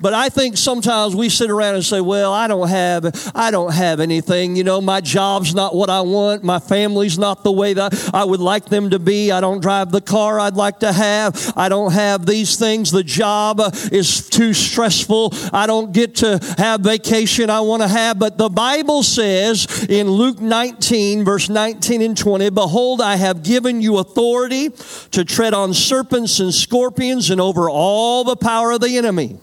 But 0.00 0.14
I 0.14 0.30
think 0.30 0.56
sometimes 0.56 1.14
we 1.14 1.28
sit 1.28 1.50
around 1.50 1.74
and 1.74 1.84
say, 1.84 2.00
"Well, 2.00 2.32
I 2.32 2.46
don't 2.46 2.68
have 2.68 3.32
I 3.34 3.50
don't 3.50 3.72
have 3.72 4.00
anything. 4.00 4.56
You 4.56 4.64
know, 4.64 4.80
my 4.80 5.00
job's 5.00 5.54
not 5.54 5.74
what 5.74 5.90
I 5.90 6.00
want. 6.00 6.42
My 6.42 6.58
family's 6.58 7.18
not 7.18 7.44
the 7.44 7.52
way 7.52 7.74
that 7.74 8.10
I 8.14 8.24
would 8.24 8.40
like 8.40 8.66
them 8.66 8.90
to 8.90 8.98
be. 8.98 9.30
I 9.30 9.40
don't 9.40 9.60
drive 9.60 9.92
the 9.92 10.00
car 10.00 10.40
I'd 10.40 10.56
like 10.56 10.80
to 10.80 10.92
have. 10.92 11.52
I 11.56 11.68
don't 11.68 11.92
have 11.92 12.24
these 12.24 12.56
things. 12.56 12.90
The 12.90 13.04
job 13.04 13.60
is 13.92 14.28
too 14.28 14.54
stressful. 14.54 15.34
I 15.52 15.66
don't 15.66 15.92
get 15.92 16.16
to 16.16 16.40
have 16.56 16.80
vacation 16.80 17.50
I 17.50 17.60
want 17.60 17.82
to 17.82 17.88
have." 17.88 18.18
But 18.18 18.38
the 18.38 18.48
Bible 18.48 19.02
says 19.02 19.86
in 19.88 20.10
Luke 20.10 20.40
19 20.40 21.24
verse 21.24 21.48
19 21.48 22.00
and 22.00 22.16
20, 22.16 22.48
"Behold, 22.50 23.02
I 23.02 23.16
have 23.16 23.42
given 23.42 23.82
you 23.82 23.98
authority 23.98 24.70
to 25.10 25.24
tread 25.24 25.52
on 25.52 25.74
serpents 25.74 26.40
and 26.40 26.54
scorpions 26.54 27.28
and 27.28 27.40
over 27.40 27.68
all 27.68 28.24
the 28.24 28.36
power 28.36 28.72
of 28.72 28.80
the 28.80 28.96
enemy." 28.96 29.36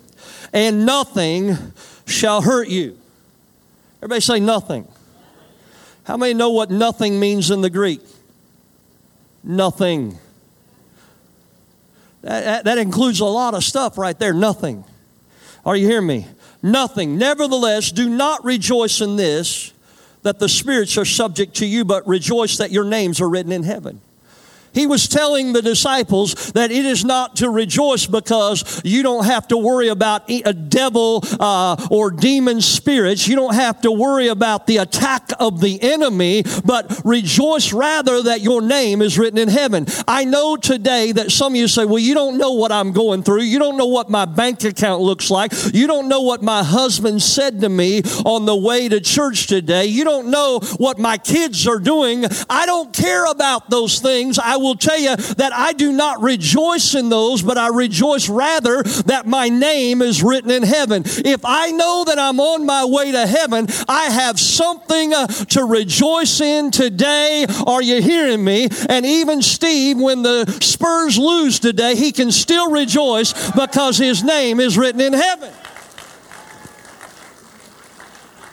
And 0.58 0.88
nothing 0.88 1.56
shall 2.08 2.42
hurt 2.42 2.68
you. 2.68 2.98
Everybody 4.00 4.22
say 4.22 4.40
nothing. 4.40 4.88
How 6.04 6.18
many 6.18 6.34
know 6.34 6.50
what 6.50 6.72
nothing 6.72 7.20
means 7.20 7.52
in 7.52 7.62
the 7.62 7.70
Greek? 7.70 8.02
Nothing. 9.44 10.18
That, 12.24 12.44
that, 12.44 12.64
that 12.64 12.78
includes 12.80 13.20
a 13.20 13.26
lot 13.26 13.54
of 13.54 13.64
stuff 13.64 14.00
right 14.00 14.18
there. 14.18 14.34
Nothing. 14.34 14.84
Are 15.64 15.76
you 15.76 15.88
hearing 15.88 16.08
me? 16.08 16.26
Nothing. 16.64 17.20
Nevertheless, 17.20 17.92
do 17.92 18.10
not 18.10 18.44
rejoice 18.44 19.00
in 19.00 19.16
this 19.16 19.74
that 20.24 20.40
the 20.40 20.50
spirits 20.50 20.98
are 20.98 21.06
subject 21.06 21.58
to 21.58 21.68
you, 21.68 21.86
but 21.86 22.08
rejoice 22.08 22.58
that 22.58 22.72
your 22.72 22.84
names 22.84 23.22
are 23.22 23.30
written 23.30 23.52
in 23.52 23.62
heaven. 23.62 24.02
He 24.74 24.88
was 24.88 25.08
telling 25.08 25.54
the 25.54 25.62
disciples 25.62 26.52
that 26.54 26.72
it 26.72 26.86
is 26.86 27.04
not 27.04 27.38
to 27.38 27.50
rejoice 27.50 28.06
because 28.06 28.82
you 28.84 29.04
don't 29.04 29.26
have 29.26 29.48
to 29.50 29.58
worry 29.58 29.88
about 29.88 30.30
a 30.30 30.54
devil 30.54 31.24
uh, 31.40 31.88
or 31.90 32.12
demon 32.12 32.62
spirits. 32.62 33.28
You 33.28 33.36
don't 33.36 33.56
have 33.56 33.82
to 33.82 33.92
worry 33.92 34.28
about 34.28 34.68
the 34.68 34.78
attack 34.78 35.32
of 35.40 35.62
the 35.62 35.82
enemy, 35.82 36.44
but 36.66 37.02
rejoice 37.04 37.74
rather 37.74 38.24
that 38.24 38.42
your 38.42 38.62
name 38.62 39.02
is 39.02 39.18
written 39.18 39.40
in 39.40 39.48
heaven. 39.48 39.86
I 40.08 40.26
know 40.26 40.58
today 40.58 41.12
that 41.14 41.32
some 41.32 41.54
of 41.54 41.58
you 41.58 41.68
say, 41.68 41.86
well, 41.86 42.00
you 42.00 42.14
don't 42.14 42.38
know 42.38 42.54
what 42.54 42.72
I'm 42.72 42.92
going 42.92 43.24
through. 43.24 43.42
You 43.42 43.60
don't 43.60 43.78
know 43.78 43.88
what 43.88 44.10
my 44.10 44.26
bank 44.26 44.64
account 44.64 45.02
looks 45.02 45.30
like. 45.30 45.52
You 45.74 45.88
don't 45.88 46.08
know 46.08 46.22
what 46.22 46.42
my 46.42 46.64
husband 46.64 47.22
said 47.22 47.62
to 47.62 47.70
me 47.70 48.02
on 48.26 48.46
the 48.46 48.56
way 48.56 48.90
to 48.90 49.00
church 49.00 49.48
today. 49.48 49.86
You 49.86 50.04
don't 50.04 50.30
know 50.30 50.60
what 50.78 51.00
my 51.00 51.18
kids 51.18 51.68
are 51.68 51.80
doing. 51.80 52.26
I 52.50 52.66
don't 52.66 52.94
care 52.94 53.26
about 53.26 53.70
those 53.70 54.00
things. 54.00 54.40
I 54.40 54.58
will 54.58 54.67
will 54.68 54.76
tell 54.76 55.00
you 55.00 55.16
that 55.16 55.54
I 55.54 55.74
do 55.74 55.92
not 55.92 56.22
rejoice 56.22 56.94
in 56.96 57.10
those, 57.10 57.42
but 57.42 57.58
I 57.58 57.70
rejoice 57.70 58.30
rather 58.30 58.84
that 58.84 59.26
my 59.26 59.50
name 59.50 60.02
is 60.02 60.22
written 60.22 60.52
in 60.52 60.64
heaven. 60.64 61.04
If 61.06 61.42
I 61.44 61.72
know 61.72 62.04
that 62.06 62.20
I'm 62.20 62.40
on 62.40 62.66
my 62.66 62.86
way 62.86 63.12
to 63.12 63.26
heaven, 63.26 63.68
I 63.88 64.06
have 64.06 64.40
something 64.40 65.14
uh, 65.14 65.28
to 65.28 65.64
rejoice 65.64 66.42
in 66.42 66.72
today. 66.72 67.46
Are 67.66 67.82
you 67.82 68.02
hearing 68.02 68.44
me? 68.44 68.68
And 68.90 69.06
even 69.06 69.42
Steve, 69.42 69.98
when 69.98 70.22
the 70.22 70.46
Spurs 70.62 71.18
lose 71.18 71.60
today, 71.60 71.96
he 71.96 72.12
can 72.12 72.32
still 72.32 72.72
rejoice 72.72 73.34
because 73.52 73.98
his 73.98 74.24
name 74.24 74.60
is 74.60 74.78
written 74.78 75.02
in 75.02 75.14
heaven. 75.14 75.54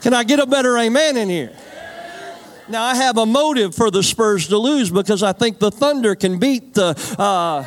Can 0.02 0.12
I 0.12 0.23
get 0.23 0.38
a 0.38 0.47
better 0.47 0.76
amen 0.76 1.16
in 1.16 1.28
here? 1.28 1.56
Now, 2.66 2.85
I 2.85 2.94
have 2.94 3.18
a 3.18 3.26
motive 3.26 3.75
for 3.75 3.90
the 3.90 4.02
Spurs 4.02 4.49
to 4.49 4.56
lose 4.56 4.90
because 4.90 5.23
I 5.23 5.33
think 5.33 5.59
the 5.59 5.71
Thunder 5.71 6.14
can 6.14 6.38
beat 6.38 6.75
the. 6.75 6.97
Uh, 7.18 7.64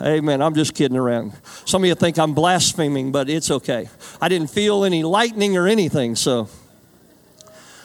Amen. 0.00 0.42
I'm 0.42 0.54
just 0.54 0.74
kidding 0.74 0.96
around. 0.96 1.32
Some 1.64 1.84
of 1.84 1.88
you 1.88 1.94
think 1.94 2.18
I'm 2.18 2.34
blaspheming, 2.34 3.12
but 3.12 3.30
it's 3.30 3.52
okay. 3.52 3.88
I 4.20 4.28
didn't 4.28 4.50
feel 4.50 4.84
any 4.84 5.04
lightning 5.04 5.56
or 5.56 5.68
anything, 5.68 6.16
so. 6.16 6.48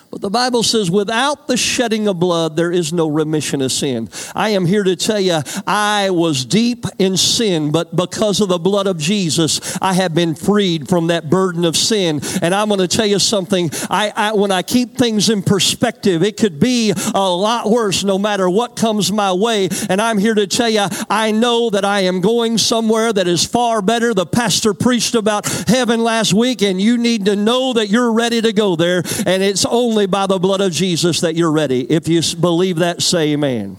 But 0.10 0.22
the 0.22 0.30
Bible 0.30 0.64
says, 0.64 0.90
without 0.90 1.48
the 1.48 1.58
shedding 1.58 2.08
of 2.08 2.18
blood, 2.18 2.56
there 2.56 2.72
is 2.72 2.94
no 2.94 3.08
remission 3.08 3.62
of 3.62 3.74
sin. 3.74 4.10
I 4.34 4.50
am 4.50 4.66
here 4.66 4.84
to 4.84 4.96
tell 4.96 5.20
you, 5.20 5.42
I 5.66 6.12
was 6.12 6.46
deep 6.46 6.86
in 6.98 7.18
sin, 7.18 7.72
but 7.72 7.94
because 7.96 8.40
of 8.40 8.48
the 8.48 8.58
blood 8.58 8.88
of 8.88 8.98
Jesus, 8.98 9.78
I 9.82 9.94
have 9.94 10.16
been 10.16 10.34
freed 10.34 10.88
from 10.88 11.08
that 11.08 11.30
burden 11.30 11.66
of 11.66 11.76
sin. 11.76 12.22
And 12.42 12.56
I'm 12.56 12.70
going 12.70 12.80
to 12.80 12.88
tell 12.88 13.06
you 13.06 13.20
something. 13.20 13.70
I, 13.90 14.14
I, 14.16 14.34
when 14.34 14.52
I 14.52 14.62
keep 14.62 14.98
things 14.98 15.30
in 15.30 15.44
perspective, 15.44 16.24
it 16.24 16.38
could 16.38 16.58
be 16.58 16.94
a 17.14 17.30
lot 17.30 17.70
worse 17.70 18.06
no 18.06 18.18
matter 18.18 18.50
what 18.50 18.78
comes 18.78 19.12
my 19.12 19.34
way. 19.34 19.68
And 19.90 20.02
I'm 20.02 20.18
here 20.18 20.36
to 20.36 20.48
tell 20.48 20.70
you, 20.70 20.88
I 21.10 21.32
know 21.32 21.70
that 21.72 21.84
I 21.84 22.02
am 22.02 22.22
going 22.22 22.58
somewhere 22.58 23.12
that 23.12 23.28
is 23.28 23.46
far 23.46 23.82
better. 23.82 24.14
The 24.14 24.26
pastor 24.26 24.74
preached 24.74 25.16
about 25.16 25.48
heaven 25.68 26.02
last 26.02 26.34
week, 26.34 26.62
and 26.62 26.80
you 26.80 26.98
need 26.98 27.26
to 27.26 27.36
know 27.36 27.74
that 27.74 27.90
you're 27.90 28.14
ready 28.14 28.42
to 28.42 28.54
go 28.54 28.78
there. 28.78 29.04
And 29.26 29.44
it's 29.44 29.66
only 29.66 29.97
only 29.98 30.06
by 30.06 30.28
the 30.28 30.38
blood 30.38 30.62
of 30.62 30.72
Jesus 30.72 31.22
that 31.22 31.34
you're 31.34 31.52
ready. 31.52 31.82
If 31.82 32.08
you 32.08 32.22
believe 32.40 32.78
that, 32.78 33.02
say 33.02 33.34
amen. 33.34 33.78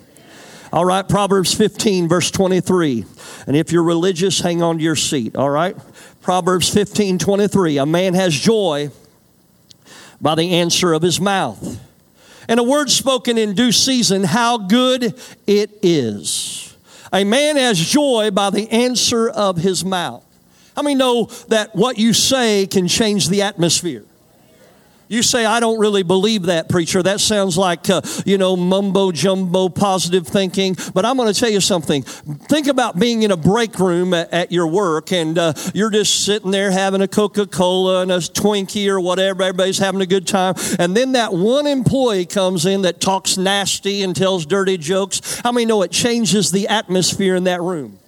All 0.72 0.84
right, 0.84 1.08
Proverbs 1.08 1.54
15, 1.54 2.08
verse 2.08 2.32
23. 2.32 3.04
And 3.46 3.54
if 3.54 3.70
you're 3.70 3.84
religious, 3.84 4.40
hang 4.40 4.60
on 4.60 4.78
to 4.78 4.82
your 4.82 4.96
seat. 4.96 5.36
All 5.36 5.48
right? 5.48 5.76
Proverbs 6.20 6.68
15, 6.74 7.20
23. 7.20 7.78
A 7.78 7.86
man 7.86 8.14
has 8.14 8.34
joy 8.34 8.90
by 10.20 10.34
the 10.34 10.54
answer 10.54 10.92
of 10.92 11.02
his 11.02 11.20
mouth. 11.20 11.80
And 12.48 12.58
a 12.58 12.64
word 12.64 12.90
spoken 12.90 13.38
in 13.38 13.54
due 13.54 13.70
season, 13.70 14.24
how 14.24 14.58
good 14.58 15.14
it 15.46 15.78
is. 15.82 16.76
A 17.12 17.22
man 17.22 17.54
has 17.54 17.78
joy 17.78 18.32
by 18.32 18.50
the 18.50 18.68
answer 18.72 19.28
of 19.28 19.58
his 19.58 19.84
mouth. 19.84 20.24
How 20.74 20.82
many 20.82 20.96
know 20.96 21.26
that 21.46 21.76
what 21.76 21.96
you 21.96 22.12
say 22.12 22.66
can 22.66 22.88
change 22.88 23.28
the 23.28 23.42
atmosphere? 23.42 24.02
You 25.08 25.22
say, 25.22 25.44
I 25.44 25.60
don't 25.60 25.78
really 25.78 26.02
believe 26.02 26.44
that, 26.44 26.68
preacher. 26.68 27.02
That 27.02 27.20
sounds 27.20 27.56
like, 27.56 27.88
uh, 27.88 28.02
you 28.26 28.38
know, 28.38 28.56
mumbo 28.56 29.10
jumbo 29.12 29.68
positive 29.68 30.26
thinking. 30.26 30.76
But 30.94 31.04
I'm 31.04 31.16
going 31.16 31.32
to 31.32 31.38
tell 31.38 31.50
you 31.50 31.60
something. 31.60 32.02
Think 32.02 32.66
about 32.66 32.98
being 32.98 33.22
in 33.22 33.30
a 33.30 33.36
break 33.36 33.78
room 33.78 34.14
at, 34.14 34.32
at 34.32 34.52
your 34.52 34.66
work 34.66 35.12
and 35.12 35.38
uh, 35.38 35.52
you're 35.74 35.90
just 35.90 36.24
sitting 36.24 36.50
there 36.50 36.70
having 36.70 37.00
a 37.00 37.08
Coca 37.08 37.46
Cola 37.46 38.02
and 38.02 38.12
a 38.12 38.18
Twinkie 38.18 38.88
or 38.88 39.00
whatever. 39.00 39.42
Everybody's 39.42 39.78
having 39.78 40.00
a 40.00 40.06
good 40.06 40.26
time. 40.26 40.54
And 40.78 40.96
then 40.96 41.12
that 41.12 41.32
one 41.32 41.66
employee 41.66 42.26
comes 42.26 42.66
in 42.66 42.82
that 42.82 43.00
talks 43.00 43.36
nasty 43.38 44.02
and 44.02 44.14
tells 44.14 44.46
dirty 44.46 44.76
jokes. 44.76 45.40
How 45.40 45.52
many 45.52 45.66
know 45.66 45.82
it 45.82 45.90
changes 45.90 46.50
the 46.50 46.68
atmosphere 46.68 47.34
in 47.34 47.44
that 47.44 47.62
room? 47.62 47.98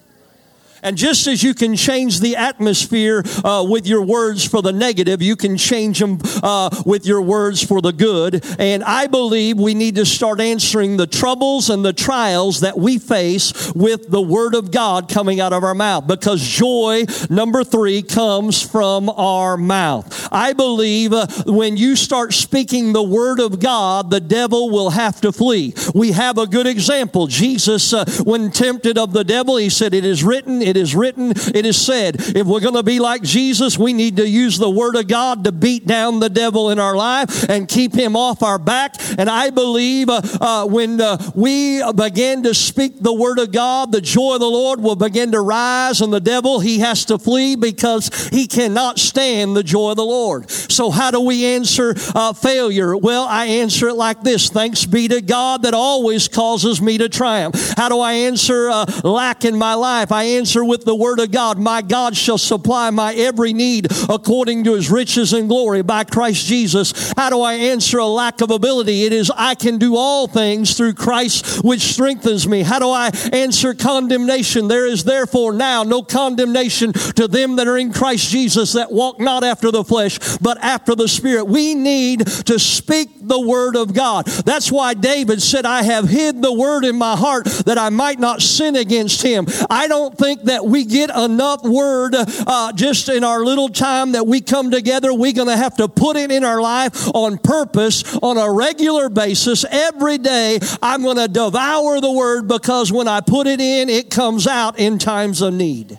And 0.82 0.96
just 0.96 1.26
as 1.26 1.42
you 1.42 1.54
can 1.54 1.76
change 1.76 2.20
the 2.20 2.36
atmosphere 2.36 3.22
uh, 3.44 3.64
with 3.68 3.86
your 3.86 4.02
words 4.02 4.44
for 4.46 4.62
the 4.62 4.72
negative, 4.72 5.22
you 5.22 5.36
can 5.36 5.56
change 5.56 5.98
them 5.98 6.18
uh, 6.42 6.70
with 6.86 7.06
your 7.06 7.22
words 7.22 7.62
for 7.62 7.80
the 7.80 7.92
good. 7.92 8.44
And 8.58 8.82
I 8.84 9.06
believe 9.06 9.58
we 9.58 9.74
need 9.74 9.96
to 9.96 10.06
start 10.06 10.40
answering 10.40 10.96
the 10.96 11.06
troubles 11.06 11.70
and 11.70 11.84
the 11.84 11.92
trials 11.92 12.60
that 12.60 12.78
we 12.78 12.98
face 12.98 13.72
with 13.74 14.10
the 14.10 14.20
Word 14.20 14.54
of 14.54 14.70
God 14.70 15.08
coming 15.08 15.40
out 15.40 15.52
of 15.52 15.64
our 15.64 15.74
mouth. 15.74 16.06
Because 16.06 16.40
joy, 16.40 17.04
number 17.28 17.64
three, 17.64 18.02
comes 18.02 18.62
from 18.62 19.08
our 19.10 19.56
mouth. 19.56 20.28
I 20.32 20.52
believe 20.52 21.12
uh, 21.12 21.26
when 21.46 21.76
you 21.76 21.96
start 21.96 22.32
speaking 22.32 22.92
the 22.92 23.02
Word 23.02 23.40
of 23.40 23.60
God, 23.60 24.10
the 24.10 24.20
devil 24.20 24.70
will 24.70 24.90
have 24.90 25.20
to 25.22 25.32
flee. 25.32 25.74
We 25.94 26.12
have 26.12 26.38
a 26.38 26.46
good 26.46 26.66
example. 26.66 27.26
Jesus, 27.26 27.92
uh, 27.92 28.04
when 28.24 28.50
tempted 28.50 28.98
of 28.98 29.12
the 29.12 29.24
devil, 29.24 29.56
he 29.56 29.70
said, 29.70 29.94
It 29.94 30.04
is 30.04 30.22
written, 30.22 30.62
it 30.70 30.76
is 30.76 30.94
written, 30.94 31.32
it 31.54 31.66
is 31.66 31.76
said. 31.76 32.16
If 32.18 32.46
we're 32.46 32.60
going 32.60 32.74
to 32.74 32.82
be 32.82 33.00
like 33.00 33.22
Jesus, 33.22 33.76
we 33.76 33.92
need 33.92 34.16
to 34.18 34.28
use 34.28 34.56
the 34.56 34.70
Word 34.70 34.94
of 34.94 35.08
God 35.08 35.44
to 35.44 35.52
beat 35.52 35.86
down 35.86 36.20
the 36.20 36.30
devil 36.30 36.70
in 36.70 36.78
our 36.78 36.96
life 36.96 37.48
and 37.48 37.68
keep 37.68 37.92
him 37.92 38.14
off 38.14 38.42
our 38.42 38.58
back. 38.58 38.94
And 39.18 39.28
I 39.28 39.50
believe 39.50 40.08
uh, 40.08 40.22
uh, 40.40 40.66
when 40.66 41.00
uh, 41.00 41.18
we 41.34 41.82
begin 41.92 42.44
to 42.44 42.54
speak 42.54 43.00
the 43.00 43.12
Word 43.12 43.40
of 43.40 43.50
God, 43.50 43.90
the 43.90 44.00
joy 44.00 44.34
of 44.34 44.40
the 44.40 44.46
Lord 44.46 44.80
will 44.80 44.96
begin 44.96 45.32
to 45.32 45.40
rise, 45.40 46.00
and 46.00 46.12
the 46.12 46.20
devil, 46.20 46.60
he 46.60 46.78
has 46.78 47.04
to 47.06 47.18
flee 47.18 47.56
because 47.56 48.30
he 48.30 48.46
cannot 48.46 48.98
stand 48.98 49.56
the 49.56 49.64
joy 49.64 49.90
of 49.90 49.96
the 49.96 50.04
Lord. 50.04 50.50
So, 50.50 50.90
how 50.90 51.10
do 51.10 51.20
we 51.20 51.44
answer 51.44 51.94
uh, 52.14 52.32
failure? 52.32 52.96
Well, 52.96 53.24
I 53.24 53.46
answer 53.46 53.88
it 53.88 53.94
like 53.94 54.22
this 54.22 54.50
Thanks 54.50 54.84
be 54.86 55.08
to 55.08 55.20
God 55.20 55.62
that 55.62 55.74
always 55.74 56.28
causes 56.28 56.80
me 56.80 56.98
to 56.98 57.08
triumph. 57.08 57.74
How 57.76 57.88
do 57.88 57.98
I 57.98 58.12
answer 58.12 58.70
uh, 58.70 58.86
lack 59.02 59.44
in 59.44 59.56
my 59.56 59.74
life? 59.74 60.12
I 60.12 60.24
answer 60.24 60.59
answer 60.60 60.64
with 60.68 60.84
the 60.84 60.94
word 60.94 61.20
of 61.20 61.30
God. 61.30 61.58
My 61.58 61.82
God 61.82 62.16
shall 62.16 62.38
supply 62.38 62.90
my 62.90 63.14
every 63.14 63.52
need 63.52 63.88
according 64.08 64.64
to 64.64 64.74
his 64.74 64.90
riches 64.90 65.32
and 65.32 65.48
glory 65.48 65.82
by 65.82 66.04
Christ 66.04 66.46
Jesus. 66.46 67.12
How 67.16 67.30
do 67.30 67.40
I 67.40 67.54
answer 67.54 67.98
a 67.98 68.06
lack 68.06 68.40
of 68.40 68.50
ability? 68.50 69.04
It 69.04 69.12
is 69.12 69.30
I 69.34 69.54
can 69.54 69.78
do 69.78 69.96
all 69.96 70.26
things 70.26 70.76
through 70.76 70.94
Christ 70.94 71.64
which 71.64 71.80
strengthens 71.80 72.46
me. 72.46 72.62
How 72.62 72.78
do 72.78 72.88
I 72.88 73.10
answer 73.32 73.74
condemnation? 73.74 74.68
There 74.68 74.86
is 74.86 75.04
therefore 75.04 75.52
now 75.52 75.82
no 75.82 76.02
condemnation 76.02 76.92
to 76.92 77.28
them 77.28 77.56
that 77.56 77.68
are 77.68 77.78
in 77.78 77.92
Christ 77.92 78.30
Jesus 78.30 78.72
that 78.74 78.92
walk 78.92 79.18
not 79.20 79.44
after 79.44 79.70
the 79.70 79.84
flesh, 79.84 80.18
but 80.38 80.58
after 80.58 80.94
the 80.94 81.08
Spirit. 81.08 81.44
We 81.44 81.74
need 81.74 82.26
to 82.46 82.58
speak 82.58 83.08
the 83.20 83.40
word 83.40 83.76
of 83.76 83.94
God. 83.94 84.26
That's 84.26 84.70
why 84.70 84.94
David 84.94 85.40
said, 85.42 85.64
I 85.64 85.82
have 85.82 86.08
hid 86.08 86.42
the 86.42 86.52
word 86.52 86.84
in 86.84 86.96
my 86.96 87.16
heart 87.16 87.46
that 87.66 87.78
I 87.78 87.90
might 87.90 88.18
not 88.18 88.42
sin 88.42 88.76
against 88.76 89.22
him. 89.22 89.46
I 89.68 89.88
don't 89.88 90.16
think 90.16 90.42
that 90.50 90.66
we 90.66 90.84
get 90.84 91.10
enough 91.10 91.62
word 91.62 92.14
uh, 92.16 92.72
just 92.72 93.08
in 93.08 93.22
our 93.22 93.44
little 93.44 93.68
time 93.68 94.12
that 94.12 94.26
we 94.26 94.40
come 94.40 94.72
together. 94.72 95.14
We're 95.14 95.32
going 95.32 95.48
to 95.48 95.56
have 95.56 95.76
to 95.76 95.86
put 95.86 96.16
it 96.16 96.32
in 96.32 96.44
our 96.44 96.60
life 96.60 97.08
on 97.14 97.38
purpose 97.38 98.16
on 98.16 98.36
a 98.36 98.50
regular 98.50 99.08
basis. 99.08 99.64
Every 99.70 100.18
day, 100.18 100.58
I'm 100.82 101.02
going 101.02 101.18
to 101.18 101.28
devour 101.28 102.00
the 102.00 102.10
word 102.10 102.48
because 102.48 102.92
when 102.92 103.06
I 103.06 103.20
put 103.20 103.46
it 103.46 103.60
in, 103.60 103.88
it 103.88 104.10
comes 104.10 104.48
out 104.48 104.78
in 104.78 104.98
times 104.98 105.40
of 105.40 105.54
need. 105.54 105.98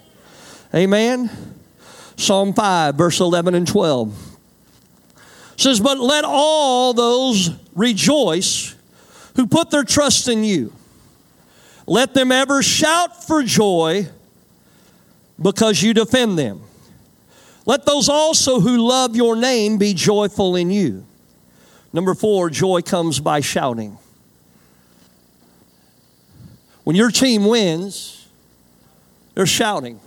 Amen. 0.75 1.29
Psalm 2.17 2.53
5, 2.53 2.95
verse 2.95 3.21
11 3.21 3.55
and 3.55 3.67
12 3.67 4.37
says, 5.55 5.79
But 5.79 5.97
let 5.97 6.25
all 6.25 6.93
those 6.93 7.51
rejoice 7.73 8.75
who 9.37 9.47
put 9.47 9.71
their 9.71 9.85
trust 9.85 10.27
in 10.27 10.43
you. 10.43 10.73
Let 11.87 12.13
them 12.13 12.31
ever 12.33 12.61
shout 12.61 13.25
for 13.25 13.43
joy 13.43 14.09
because 15.41 15.81
you 15.81 15.93
defend 15.93 16.37
them. 16.37 16.61
Let 17.65 17.85
those 17.85 18.09
also 18.09 18.59
who 18.59 18.77
love 18.87 19.15
your 19.15 19.35
name 19.35 19.77
be 19.77 19.93
joyful 19.93 20.55
in 20.55 20.71
you. 20.71 21.05
Number 21.93 22.13
four, 22.13 22.49
joy 22.49 22.81
comes 22.81 23.19
by 23.19 23.41
shouting. 23.41 23.97
When 26.83 26.95
your 26.95 27.11
team 27.11 27.45
wins, 27.45 28.27
they're 29.35 29.45
shouting. 29.45 29.99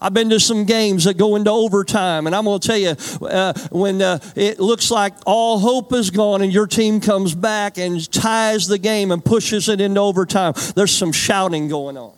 I've 0.00 0.14
been 0.14 0.30
to 0.30 0.40
some 0.40 0.64
games 0.64 1.04
that 1.04 1.16
go 1.16 1.36
into 1.36 1.50
overtime, 1.50 2.26
and 2.26 2.34
I'm 2.34 2.44
going 2.44 2.58
to 2.58 2.66
tell 2.66 2.76
you 2.76 2.96
uh, 3.24 3.52
when 3.70 4.02
uh, 4.02 4.18
it 4.34 4.58
looks 4.58 4.90
like 4.90 5.14
all 5.26 5.60
hope 5.60 5.92
is 5.92 6.10
gone 6.10 6.42
and 6.42 6.52
your 6.52 6.66
team 6.66 7.00
comes 7.00 7.36
back 7.36 7.78
and 7.78 8.10
ties 8.10 8.66
the 8.66 8.78
game 8.78 9.12
and 9.12 9.24
pushes 9.24 9.68
it 9.68 9.80
into 9.80 10.00
overtime, 10.00 10.54
there's 10.74 10.90
some 10.90 11.12
shouting 11.12 11.68
going 11.68 11.96
on. 11.96 12.14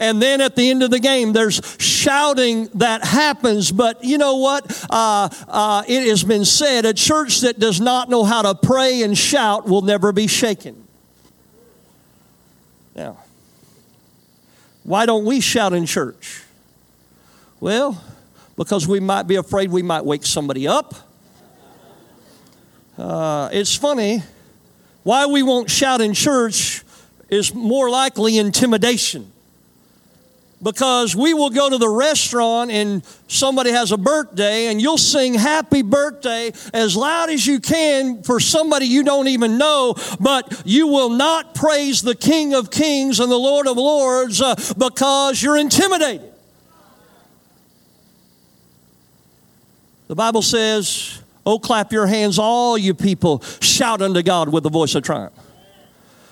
And 0.00 0.20
then 0.20 0.40
at 0.40 0.56
the 0.56 0.70
end 0.70 0.82
of 0.82 0.90
the 0.90 0.98
game, 0.98 1.34
there's 1.34 1.60
shouting 1.78 2.68
that 2.74 3.04
happens. 3.04 3.70
But 3.70 4.02
you 4.02 4.16
know 4.16 4.38
what? 4.38 4.84
Uh, 4.90 5.28
uh 5.46 5.82
it 5.86 6.08
has 6.08 6.24
been 6.24 6.46
said 6.46 6.86
a 6.86 6.94
church 6.94 7.42
that 7.42 7.60
does 7.60 7.80
not 7.80 8.08
know 8.08 8.24
how 8.24 8.40
to 8.42 8.54
pray 8.54 9.02
and 9.02 9.16
shout 9.16 9.68
will 9.68 9.82
never 9.82 10.10
be 10.10 10.26
shaken. 10.26 10.88
Now, 12.96 13.18
why 14.82 15.04
don't 15.04 15.26
we 15.26 15.40
shout 15.40 15.74
in 15.74 15.84
church? 15.84 16.42
Well, 17.60 18.02
because 18.56 18.88
we 18.88 19.00
might 19.00 19.24
be 19.24 19.36
afraid 19.36 19.70
we 19.70 19.82
might 19.82 20.04
wake 20.06 20.24
somebody 20.24 20.66
up. 20.66 20.94
Uh, 22.96 23.50
it's 23.52 23.76
funny. 23.76 24.22
Why 25.02 25.26
we 25.26 25.42
won't 25.42 25.70
shout 25.70 26.00
in 26.00 26.14
church 26.14 26.82
is 27.28 27.54
more 27.54 27.90
likely 27.90 28.38
intimidation. 28.38 29.30
Because 30.62 31.16
we 31.16 31.32
will 31.32 31.48
go 31.48 31.70
to 31.70 31.78
the 31.78 31.88
restaurant 31.88 32.70
and 32.70 33.02
somebody 33.28 33.70
has 33.70 33.92
a 33.92 33.96
birthday 33.96 34.66
and 34.66 34.80
you'll 34.80 34.98
sing 34.98 35.32
happy 35.32 35.80
birthday 35.80 36.52
as 36.74 36.94
loud 36.94 37.30
as 37.30 37.46
you 37.46 37.60
can 37.60 38.22
for 38.22 38.40
somebody 38.40 38.84
you 38.84 39.02
don't 39.02 39.28
even 39.28 39.56
know, 39.56 39.94
but 40.20 40.62
you 40.66 40.86
will 40.86 41.08
not 41.08 41.54
praise 41.54 42.02
the 42.02 42.14
King 42.14 42.52
of 42.52 42.70
Kings 42.70 43.20
and 43.20 43.32
the 43.32 43.38
Lord 43.38 43.66
of 43.66 43.78
Lords 43.78 44.42
uh, 44.42 44.54
because 44.76 45.42
you're 45.42 45.56
intimidated. 45.56 46.30
The 50.08 50.16
Bible 50.16 50.42
says, 50.42 51.22
Oh, 51.46 51.58
clap 51.58 51.92
your 51.92 52.06
hands, 52.06 52.38
all 52.38 52.76
you 52.76 52.94
people, 52.94 53.40
shout 53.60 54.02
unto 54.02 54.22
God 54.22 54.50
with 54.50 54.62
the 54.62 54.68
voice 54.68 54.94
of 54.94 55.02
triumph. 55.04 55.32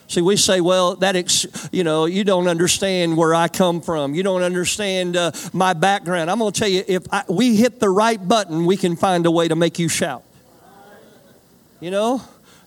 See, 0.09 0.23
we 0.23 0.37
say, 0.37 0.63
well, 0.63 0.97
that, 0.97 1.17
ex- 1.17 1.69
you 1.71 1.85
know, 1.85 2.07
you 2.07 2.25
don't 2.25 2.49
understand 2.49 3.15
where 3.15 3.35
I 3.35 3.49
come 3.49 3.83
from. 3.83 4.15
You 4.15 4.23
don't 4.23 4.41
understand 4.41 5.19
uh, 5.19 5.33
my 5.53 5.75
background. 5.75 6.31
I'm 6.31 6.39
going 6.39 6.51
to 6.51 6.59
tell 6.59 6.69
you, 6.69 6.83
if 6.89 7.03
I, 7.13 7.25
we 7.29 7.57
hit 7.57 7.79
the 7.79 7.91
right 7.91 8.27
button, 8.27 8.65
we 8.65 8.79
can 8.79 8.97
find 8.97 9.27
a 9.27 9.31
way 9.31 9.49
to 9.49 9.55
make 9.55 9.79
you 9.79 9.87
shout. 9.87 10.25
You 11.81 11.91
know, 11.91 12.23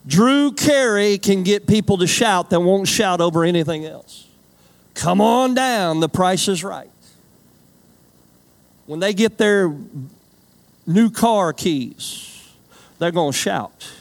Drew 0.06 0.52
Carey 0.52 1.18
can 1.18 1.42
get 1.42 1.66
people 1.66 1.98
to 1.98 2.08
shout 2.08 2.52
that 2.52 2.60
won't 2.60 2.88
shout 2.88 3.22
over 3.22 3.44
anything 3.44 3.86
else. 3.86 4.28
Come 4.94 5.20
on 5.20 5.56
down, 5.56 6.00
the 6.00 6.10
price 6.10 6.48
is 6.48 6.64
right. 6.64 6.92
When 8.86 9.00
they 9.00 9.14
get 9.16 9.40
their 9.40 9.76
new 10.86 11.10
car 11.10 11.54
keys, 11.54 12.52
they're 13.00 13.12
going 13.12 13.32
to 13.32 13.38
shout. 13.38 13.92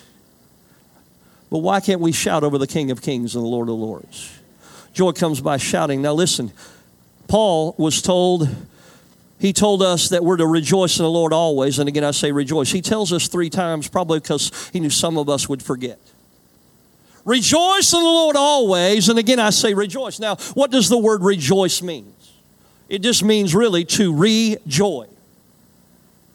But 1.50 1.58
why 1.58 1.80
can't 1.80 2.00
we 2.00 2.12
shout 2.12 2.44
over 2.44 2.58
the 2.58 2.66
King 2.66 2.90
of 2.90 3.02
Kings 3.02 3.34
and 3.34 3.44
the 3.44 3.48
Lord 3.48 3.68
of 3.68 3.74
Lords? 3.74 4.38
Joy 4.92 5.12
comes 5.12 5.40
by 5.40 5.56
shouting. 5.56 6.00
Now, 6.00 6.12
listen, 6.12 6.52
Paul 7.26 7.74
was 7.76 8.02
told, 8.02 8.48
he 9.38 9.52
told 9.52 9.82
us 9.82 10.08
that 10.10 10.24
we're 10.24 10.36
to 10.36 10.46
rejoice 10.46 10.98
in 10.98 11.02
the 11.02 11.10
Lord 11.10 11.32
always. 11.32 11.78
And 11.78 11.88
again, 11.88 12.04
I 12.04 12.12
say 12.12 12.32
rejoice. 12.32 12.70
He 12.70 12.80
tells 12.80 13.12
us 13.12 13.28
three 13.28 13.50
times, 13.50 13.88
probably 13.88 14.20
because 14.20 14.70
he 14.72 14.80
knew 14.80 14.90
some 14.90 15.18
of 15.18 15.28
us 15.28 15.48
would 15.48 15.62
forget. 15.62 15.98
Rejoice 17.24 17.92
in 17.92 18.00
the 18.00 18.06
Lord 18.06 18.36
always. 18.36 19.08
And 19.08 19.18
again, 19.18 19.38
I 19.38 19.50
say 19.50 19.74
rejoice. 19.74 20.20
Now, 20.20 20.36
what 20.54 20.70
does 20.70 20.88
the 20.88 20.98
word 20.98 21.22
rejoice 21.22 21.82
mean? 21.82 22.12
It 22.88 23.02
just 23.02 23.22
means 23.22 23.54
really 23.54 23.84
to 23.84 24.16
rejoice. 24.16 25.08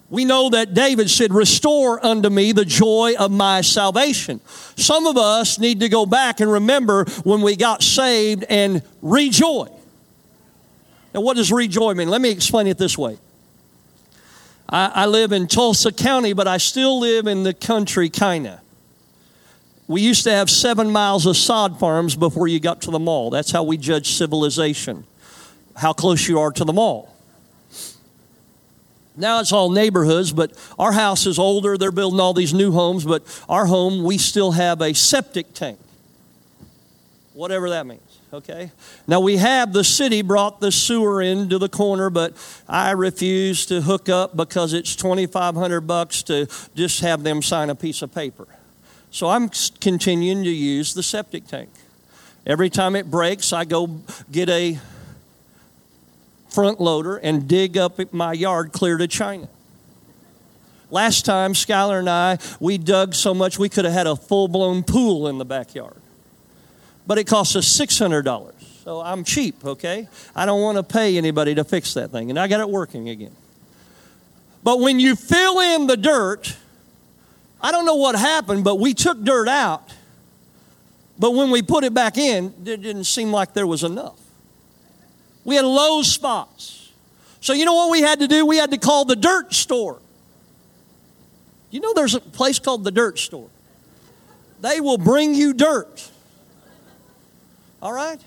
We 0.10 0.24
know 0.24 0.50
that 0.52 0.74
David 0.74 1.10
said, 1.10 1.34
Restore 1.34 2.04
unto 2.06 2.30
me 2.30 2.52
the 2.52 2.65
joy 2.65 3.15
of 3.18 3.32
my 3.32 3.62
salvation. 3.62 4.39
Some 4.76 5.08
of 5.08 5.18
us 5.18 5.58
need 5.58 5.80
to 5.80 5.89
go 5.89 6.06
back 6.06 6.39
and 6.39 6.52
remember 6.52 7.06
when 7.24 7.41
we 7.41 7.56
got 7.56 7.82
saved 7.82 8.44
and 8.50 8.84
rejoice. 9.02 9.70
Now, 11.13 11.22
what 11.22 11.38
does 11.38 11.52
rejoice 11.52 11.96
mean? 11.96 12.10
Let 12.10 12.22
me 12.22 12.30
explain 12.30 12.68
it 12.68 12.78
this 12.78 12.98
way. 12.98 13.18
I, 14.70 14.91
I 14.94 15.06
live 15.06 15.32
in 15.32 15.48
Tulsa 15.48 15.91
County, 15.91 16.34
but 16.34 16.48
I 16.48 16.58
still 16.58 17.00
live 17.00 17.26
in 17.26 17.44
the 17.44 17.54
country, 17.54 18.10
kinda. 18.10 18.62
We 19.88 20.02
used 20.02 20.24
to 20.24 20.32
have 20.32 20.50
seven 20.50 20.91
miles 20.91 21.26
of 21.26 21.38
sod 21.38 21.80
farms 21.80 22.15
before 22.15 22.48
you 22.48 22.60
got 22.60 22.82
to 22.82 22.91
the 22.91 23.00
mall. 23.00 23.30
That's 23.30 23.52
how 23.52 23.63
we 23.63 23.78
judge 23.78 24.10
civilization, 24.10 25.06
how 25.76 25.94
close 25.94 26.28
you 26.28 26.39
are 26.39 26.52
to 26.52 26.65
the 26.65 26.74
mall. 26.74 27.14
Now 29.17 29.39
it's 29.39 29.51
all 29.51 29.69
neighborhoods, 29.69 30.32
but 30.34 30.51
our 30.78 30.91
house 30.91 31.25
is 31.25 31.39
older. 31.39 31.78
They're 31.78 31.91
building 31.91 32.19
all 32.19 32.34
these 32.34 32.54
new 32.54 32.71
homes, 32.71 33.06
but 33.06 33.23
our 33.47 33.65
home, 33.65 34.04
we 34.04 34.17
still 34.17 34.51
have 34.51 34.82
a 34.82 34.93
septic 34.93 35.54
tank. 35.54 35.80
Whatever 37.34 37.69
that 37.71 37.86
means, 37.86 38.19
okay? 38.32 38.71
Now 39.08 39.19
we 39.19 39.38
have, 39.38 39.73
the 39.73 39.84
city 39.84 40.21
brought 40.21 40.62
the 40.62 40.71
sewer 40.71 41.21
into 41.21 41.58
the 41.58 41.67
corner, 41.67 42.10
but 42.10 42.34
I 42.67 42.91
refuse 42.91 43.65
to 43.65 43.82
hook 43.82 44.08
up 44.08 44.38
because 44.38 44.73
it's 44.73 44.95
2500 44.95 45.82
bucks 45.82 46.23
to 46.23 46.47
just 46.75 47.01
have 47.01 47.23
them 47.23 47.41
sign 47.41 47.69
a 47.69 47.75
piece 47.75 48.01
of 48.01 48.13
paper. 48.13 48.47
So 49.12 49.30
I'm 49.30 49.49
continuing 49.80 50.43
to 50.43 50.49
use 50.49 50.93
the 50.93 51.04
septic 51.04 51.47
tank. 51.47 51.69
Every 52.45 52.69
time 52.69 52.95
it 52.95 53.10
breaks, 53.10 53.51
I 53.51 53.65
go 53.65 53.88
get 54.32 54.49
a 54.49 54.80
front 56.56 56.80
loader 56.80 57.18
and 57.18 57.48
dig 57.48 57.78
up 57.78 58.00
my 58.13 58.32
yard 58.34 58.72
clear 58.72 58.98
to 58.98 59.08
China. 59.08 59.50
Last 60.89 61.26
time, 61.26 61.54
Skylar 61.54 62.00
and 62.00 62.10
I, 62.10 62.38
we 62.60 62.78
dug 62.78 63.13
so 63.13 63.34
much 63.34 63.60
we 63.60 63.68
could 63.68 63.84
have 63.84 63.94
had 63.94 64.08
a 64.08 64.15
full 64.15 64.48
blown 64.48 64.82
pool 64.84 65.28
in 65.28 65.38
the 65.38 65.46
backyard. 65.46 66.02
But 67.06 67.18
it 67.18 67.26
cost 67.26 67.56
us 67.56 67.68
$600. 67.78 68.54
So 68.84 69.02
I'm 69.02 69.24
cheap, 69.24 69.65
okay? 69.65 70.08
I 70.36 70.46
don't 70.46 70.62
want 70.62 70.78
to 70.78 70.84
pay 70.84 71.18
anybody 71.18 71.56
to 71.56 71.63
fix 71.63 71.94
that 71.96 72.12
thing. 72.12 72.30
And 72.30 72.39
I 72.39 72.48
got 72.48 72.62
it 72.62 72.70
working 72.70 73.10
again. 73.10 73.36
But 74.63 74.80
when 74.80 75.00
you 75.00 75.15
fill 75.15 75.60
in 75.60 75.88
the 75.88 75.98
dirt, 75.98 76.56
I 77.62 77.72
don't 77.72 77.86
know 77.86 77.96
what 77.96 78.15
happened, 78.15 78.63
but 78.63 78.80
we 78.80 78.94
took 78.94 79.22
dirt 79.24 79.48
out. 79.48 79.91
But 81.20 81.32
when 81.32 81.52
we 81.52 81.62
put 81.62 81.84
it 81.84 81.94
back 81.94 82.18
in, 82.18 82.54
it 82.65 82.82
didn't 82.82 83.06
seem 83.06 83.32
like 83.32 83.54
there 83.54 83.68
was 83.68 83.84
enough. 83.84 84.20
We 85.45 85.55
had 85.55 85.63
low 85.63 86.01
spots. 86.01 86.91
So, 87.39 87.53
you 87.53 87.63
know 87.63 87.75
what 87.75 87.91
we 87.91 88.01
had 88.01 88.19
to 88.19 88.27
do? 88.27 88.45
We 88.45 88.58
had 88.58 88.71
to 88.71 88.77
call 88.77 89.05
the 89.05 89.15
dirt 89.15 89.53
store. 89.53 89.99
You 91.69 91.79
know, 91.79 91.93
there's 91.93 92.15
a 92.15 92.19
place 92.19 92.58
called 92.60 92.84
the 92.84 92.91
dirt 92.91 93.19
store. 93.19 93.49
They 94.62 94.81
will 94.81 94.97
bring 94.97 95.36
you 95.36 95.53
dirt. 95.53 96.10
All 97.81 97.93
right? 97.93 98.19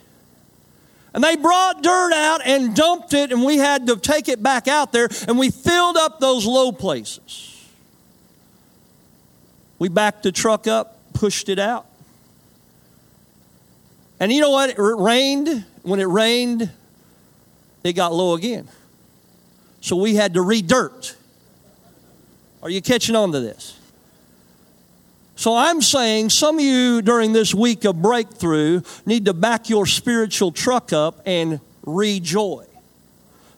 And 1.12 1.24
they 1.24 1.34
brought 1.34 1.82
dirt 1.82 2.12
out 2.12 2.46
and 2.46 2.76
dumped 2.76 3.12
it, 3.14 3.32
and 3.32 3.44
we 3.44 3.56
had 3.56 3.88
to 3.88 3.96
take 3.96 4.28
it 4.28 4.40
back 4.40 4.68
out 4.68 4.92
there, 4.92 5.08
and 5.26 5.38
we 5.38 5.50
filled 5.50 5.96
up 5.96 6.20
those 6.20 6.46
low 6.46 6.70
places. 6.70 7.66
We 9.80 9.88
backed 9.88 10.22
the 10.22 10.30
truck 10.32 10.66
up, 10.66 10.98
pushed 11.14 11.48
it 11.48 11.58
out. 11.58 11.86
And 14.20 14.32
you 14.32 14.40
know 14.40 14.50
what? 14.50 14.70
It 14.70 14.78
rained. 14.78 15.64
When 15.82 16.00
it 16.00 16.08
rained, 16.08 16.70
it 17.84 17.94
got 17.94 18.12
low 18.12 18.34
again. 18.34 18.68
So 19.80 19.96
we 19.96 20.14
had 20.14 20.34
to 20.34 20.42
re-dirt. 20.42 21.16
Are 22.62 22.70
you 22.70 22.82
catching 22.82 23.16
on 23.16 23.32
to 23.32 23.40
this? 23.40 23.78
So 25.36 25.54
I'm 25.54 25.80
saying 25.80 26.30
some 26.30 26.56
of 26.56 26.64
you 26.64 27.00
during 27.00 27.32
this 27.32 27.54
week 27.54 27.84
of 27.84 28.02
breakthrough 28.02 28.82
need 29.06 29.24
to 29.26 29.34
back 29.34 29.68
your 29.68 29.86
spiritual 29.86 30.50
truck 30.50 30.92
up 30.92 31.22
and 31.24 31.60
rejoice 31.84 32.67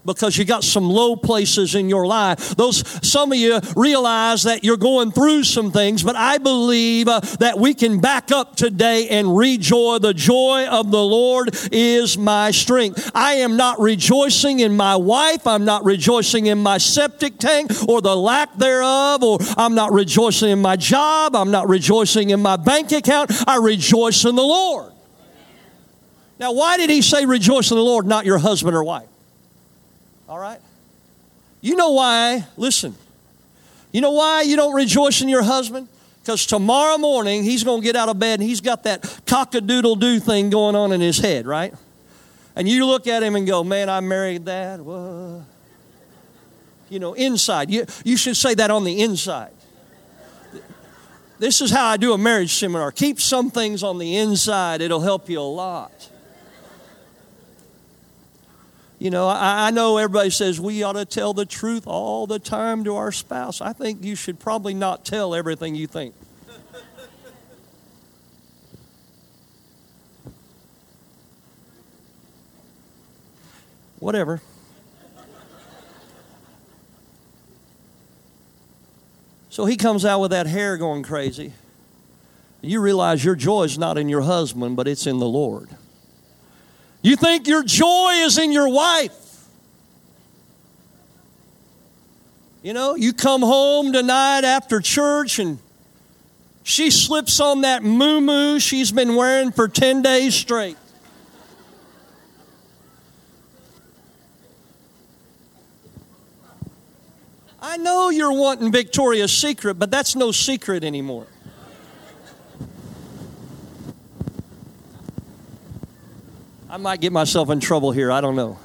because 0.04 0.36
you 0.38 0.44
got 0.44 0.64
some 0.64 0.84
low 0.84 1.16
places 1.16 1.74
in 1.74 1.88
your 1.88 2.06
life. 2.06 2.56
Those 2.56 2.84
some 3.06 3.32
of 3.32 3.38
you 3.38 3.60
realize 3.76 4.44
that 4.44 4.64
you're 4.64 4.76
going 4.76 5.12
through 5.12 5.44
some 5.44 5.70
things, 5.70 6.02
but 6.02 6.16
I 6.16 6.38
believe 6.38 7.08
uh, 7.08 7.20
that 7.38 7.58
we 7.58 7.74
can 7.74 8.00
back 8.00 8.32
up 8.32 8.56
today 8.56 9.08
and 9.08 9.36
rejoice. 9.36 10.00
The 10.00 10.14
joy 10.14 10.66
of 10.66 10.90
the 10.90 11.02
Lord 11.02 11.50
is 11.72 12.16
my 12.16 12.50
strength. 12.50 13.10
I 13.14 13.34
am 13.34 13.56
not 13.56 13.80
rejoicing 13.80 14.60
in 14.60 14.76
my 14.76 14.96
wife. 14.96 15.46
I'm 15.46 15.64
not 15.64 15.84
rejoicing 15.84 16.46
in 16.46 16.58
my 16.58 16.78
septic 16.78 17.38
tank 17.38 17.70
or 17.88 18.00
the 18.00 18.16
lack 18.16 18.56
thereof, 18.56 19.22
or 19.22 19.38
I'm 19.56 19.74
not 19.74 19.92
rejoicing 19.92 20.50
in 20.50 20.62
my 20.62 20.76
job. 20.76 21.36
I'm 21.36 21.50
not 21.50 21.68
rejoicing 21.68 22.30
in 22.30 22.40
my 22.40 22.56
bank 22.56 22.92
account. 22.92 23.30
I 23.46 23.56
rejoice 23.56 24.24
in 24.24 24.34
the 24.34 24.42
Lord. 24.42 24.92
Now, 26.38 26.52
why 26.52 26.78
did 26.78 26.88
he 26.88 27.02
say 27.02 27.26
rejoice 27.26 27.70
in 27.70 27.76
the 27.76 27.82
Lord, 27.82 28.06
not 28.06 28.24
your 28.24 28.38
husband 28.38 28.74
or 28.74 28.82
wife? 28.82 29.09
All 30.30 30.38
right? 30.38 30.60
You 31.60 31.74
know 31.74 31.90
why, 31.90 32.46
listen, 32.56 32.94
you 33.90 34.00
know 34.00 34.12
why 34.12 34.42
you 34.42 34.54
don't 34.54 34.74
rejoice 34.74 35.20
in 35.20 35.28
your 35.28 35.42
husband? 35.42 35.88
Because 36.22 36.46
tomorrow 36.46 36.98
morning 36.98 37.42
he's 37.42 37.64
going 37.64 37.80
to 37.80 37.84
get 37.84 37.96
out 37.96 38.08
of 38.08 38.20
bed 38.20 38.38
and 38.38 38.48
he's 38.48 38.60
got 38.60 38.84
that 38.84 39.22
cock-a-doodle 39.26 39.96
doo 39.96 40.20
thing 40.20 40.48
going 40.48 40.76
on 40.76 40.92
in 40.92 41.00
his 41.00 41.18
head, 41.18 41.46
right? 41.46 41.74
And 42.54 42.68
you 42.68 42.86
look 42.86 43.08
at 43.08 43.24
him 43.24 43.34
and 43.34 43.44
go, 43.44 43.64
man, 43.64 43.90
I 43.90 43.98
married 43.98 44.44
that. 44.44 44.78
You 46.88 46.98
know, 46.98 47.14
inside. 47.14 47.68
You, 47.68 47.86
you 48.04 48.16
should 48.16 48.36
say 48.36 48.54
that 48.54 48.70
on 48.70 48.84
the 48.84 49.02
inside. 49.02 49.52
This 51.40 51.60
is 51.60 51.72
how 51.72 51.86
I 51.86 51.96
do 51.96 52.12
a 52.12 52.18
marriage 52.18 52.54
seminar. 52.54 52.92
Keep 52.92 53.20
some 53.20 53.50
things 53.50 53.82
on 53.82 53.98
the 53.98 54.16
inside, 54.16 54.80
it'll 54.80 55.00
help 55.00 55.28
you 55.28 55.40
a 55.40 55.42
lot. 55.42 56.08
You 59.00 59.08
know, 59.08 59.28
I, 59.28 59.68
I, 59.68 59.70
know 59.70 59.96
everybody 59.96 60.28
says 60.28 60.60
we 60.60 60.82
ought 60.82 60.92
to 60.92 61.06
tell 61.06 61.32
the 61.32 61.46
truth 61.46 61.86
all 61.86 62.26
the 62.26 62.38
time 62.38 62.84
to 62.84 62.96
our 62.96 63.10
spouse. 63.10 63.62
I 63.62 63.72
think 63.72 64.04
you 64.04 64.14
should 64.14 64.38
probably 64.38 64.74
not 64.74 65.06
tell 65.06 65.34
everything 65.34 65.74
you 65.74 65.86
think. 65.86 66.14
Whatever. 74.00 74.42
So 79.48 79.64
he 79.64 79.78
comes 79.78 80.04
out 80.04 80.20
with 80.20 80.32
that 80.32 80.46
hair 80.46 80.76
going 80.76 81.04
crazy. 81.04 81.54
You 82.60 82.82
realize 82.82 83.24
your 83.24 83.34
joy 83.34 83.62
is 83.62 83.78
not 83.78 83.96
in 83.96 84.10
your 84.10 84.20
husband, 84.20 84.76
but 84.76 84.86
it's 84.86 85.06
in 85.06 85.18
the 85.18 85.26
Lord. 85.26 85.70
You 87.02 87.16
think 87.16 87.46
your 87.46 87.62
joy 87.62 88.10
is 88.24 88.38
in 88.38 88.52
your 88.52 88.68
wife. 88.68 89.16
You 92.62 92.74
know, 92.74 92.94
you 92.94 93.14
come 93.14 93.40
home 93.40 93.92
tonight 93.92 94.44
after 94.44 94.80
church 94.80 95.38
and 95.38 95.58
she 96.62 96.90
slips 96.90 97.40
on 97.40 97.62
that 97.62 97.82
moo 97.82 98.60
she's 98.60 98.92
been 98.92 99.14
wearing 99.14 99.50
for 99.50 99.66
10 99.66 100.02
days 100.02 100.34
straight. 100.34 100.76
I 107.62 107.76
know 107.76 108.10
you're 108.10 108.32
wanting 108.32 108.72
Victoria's 108.72 109.32
Secret, 109.32 109.74
but 109.74 109.90
that's 109.90 110.16
no 110.16 110.32
secret 110.32 110.82
anymore. 110.82 111.26
I 116.70 116.76
might 116.76 117.00
get 117.00 117.12
myself 117.12 117.50
in 117.50 117.58
trouble 117.58 117.90
here. 117.90 118.12
I 118.12 118.20
don't 118.20 118.36
know. 118.36 118.56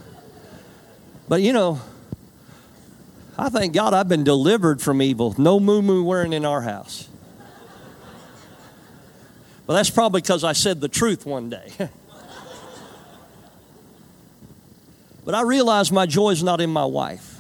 But 1.28 1.42
you 1.42 1.54
know, 1.54 1.82
I 3.36 3.50
thank 3.50 3.74
God 3.74 3.96
I've 3.96 4.08
been 4.08 4.24
delivered 4.24 4.80
from 4.80 5.02
evil. 5.02 5.34
No 5.40 5.60
muumuu 5.60 6.06
wearing 6.06 6.32
in 6.32 6.46
our 6.46 6.62
house. 6.62 7.10
But 9.66 9.74
that's 9.74 9.90
probably 9.90 10.22
because 10.22 10.44
I 10.44 10.54
said 10.54 10.82
the 10.82 10.88
truth 10.88 11.26
one 11.26 11.50
day. 11.50 11.72
but 15.26 15.34
I 15.34 15.42
realize 15.42 15.92
my 15.92 16.06
joy 16.06 16.30
is 16.30 16.44
not 16.44 16.62
in 16.62 16.70
my 16.70 16.86
wife. 16.86 17.35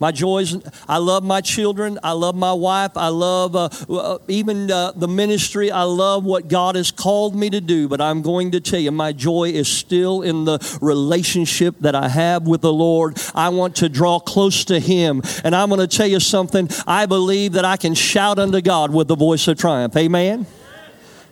My 0.00 0.12
joys, 0.12 0.56
I 0.88 0.96
love 0.96 1.22
my 1.22 1.42
children. 1.42 1.98
I 2.02 2.12
love 2.12 2.34
my 2.34 2.54
wife. 2.54 2.96
I 2.96 3.08
love 3.08 3.54
uh, 3.54 3.68
uh, 3.90 4.18
even 4.28 4.70
uh, 4.70 4.92
the 4.92 5.06
ministry. 5.06 5.70
I 5.70 5.82
love 5.82 6.24
what 6.24 6.48
God 6.48 6.74
has 6.74 6.90
called 6.90 7.36
me 7.36 7.50
to 7.50 7.60
do. 7.60 7.86
But 7.86 8.00
I'm 8.00 8.22
going 8.22 8.52
to 8.52 8.60
tell 8.60 8.80
you, 8.80 8.92
my 8.92 9.12
joy 9.12 9.50
is 9.50 9.68
still 9.68 10.22
in 10.22 10.46
the 10.46 10.58
relationship 10.80 11.76
that 11.80 11.94
I 11.94 12.08
have 12.08 12.46
with 12.46 12.62
the 12.62 12.72
Lord. 12.72 13.20
I 13.34 13.50
want 13.50 13.76
to 13.76 13.90
draw 13.90 14.18
close 14.18 14.64
to 14.66 14.80
Him. 14.80 15.22
And 15.44 15.54
I'm 15.54 15.68
going 15.68 15.86
to 15.86 15.96
tell 15.96 16.06
you 16.06 16.18
something. 16.18 16.70
I 16.86 17.04
believe 17.04 17.52
that 17.52 17.66
I 17.66 17.76
can 17.76 17.94
shout 17.94 18.38
unto 18.38 18.62
God 18.62 18.94
with 18.94 19.06
the 19.06 19.16
voice 19.16 19.46
of 19.48 19.58
triumph. 19.58 19.94
Amen. 19.96 20.46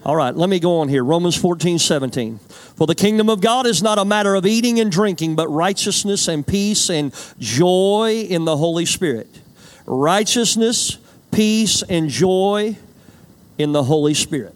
All 0.09 0.17
right, 0.17 0.35
let 0.35 0.49
me 0.49 0.59
go 0.59 0.79
on 0.79 0.89
here. 0.89 1.05
Romans 1.05 1.37
14, 1.37 1.79
17. 1.79 2.39
For 2.39 2.87
the 2.87 2.95
kingdom 2.95 3.29
of 3.29 3.43
God 3.43 3.67
is 3.67 3.83
not 3.83 3.99
a 3.99 4.07
matter 4.07 4.35
of 4.37 4.47
eating 4.47 4.81
and 4.81 4.91
drinking, 4.91 5.37
but 5.37 5.49
righteousness 5.49 6.29
and 6.29 6.47
peace 6.47 6.89
and 6.89 7.13
joy 7.39 8.27
in 8.27 8.47
the 8.47 8.57
Holy 8.57 8.87
Spirit. 8.87 9.29
Righteousness, 9.85 10.97
peace, 11.31 11.83
and 11.83 12.09
joy 12.09 12.79
in 13.59 13.73
the 13.73 13.83
Holy 13.83 14.15
Spirit. 14.15 14.55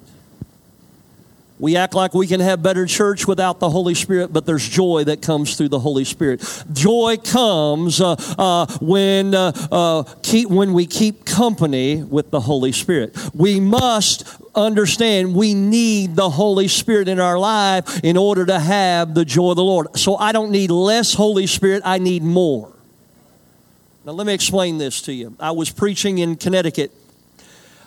We 1.58 1.76
act 1.76 1.94
like 1.94 2.14
we 2.14 2.26
can 2.26 2.40
have 2.40 2.62
better 2.62 2.86
church 2.86 3.28
without 3.28 3.60
the 3.60 3.68
Holy 3.68 3.94
Spirit, 3.94 4.32
but 4.32 4.46
there's 4.46 4.66
joy 4.66 5.04
that 5.04 5.20
comes 5.20 5.56
through 5.56 5.68
the 5.68 5.78
Holy 5.78 6.04
Spirit. 6.04 6.42
Joy 6.72 7.18
comes 7.18 8.00
uh, 8.00 8.16
uh, 8.38 8.66
when, 8.80 9.34
uh, 9.34 9.52
uh 9.70 10.02
keep, 10.22 10.48
when 10.48 10.72
we 10.72 10.86
keep 10.86 11.26
company 11.26 12.02
with 12.02 12.30
the 12.30 12.40
Holy 12.40 12.72
Spirit. 12.72 13.16
We 13.34 13.60
must 13.60 14.24
understand 14.54 15.34
we 15.34 15.54
need 15.54 16.16
the 16.16 16.30
Holy 16.30 16.68
Spirit 16.68 17.08
in 17.08 17.20
our 17.20 17.38
life 17.38 18.02
in 18.04 18.16
order 18.16 18.46
to 18.46 18.58
have 18.58 19.14
the 19.14 19.24
joy 19.24 19.50
of 19.50 19.56
the 19.56 19.64
Lord. 19.64 19.98
So 19.98 20.16
I 20.16 20.32
don't 20.32 20.50
need 20.50 20.70
less 20.70 21.14
Holy 21.14 21.46
Spirit, 21.46 21.82
I 21.84 21.98
need 21.98 22.22
more. 22.22 22.72
Now, 24.04 24.12
let 24.12 24.26
me 24.26 24.34
explain 24.34 24.78
this 24.78 25.02
to 25.02 25.12
you. 25.12 25.36
I 25.38 25.52
was 25.52 25.70
preaching 25.70 26.18
in 26.18 26.36
Connecticut 26.36 26.92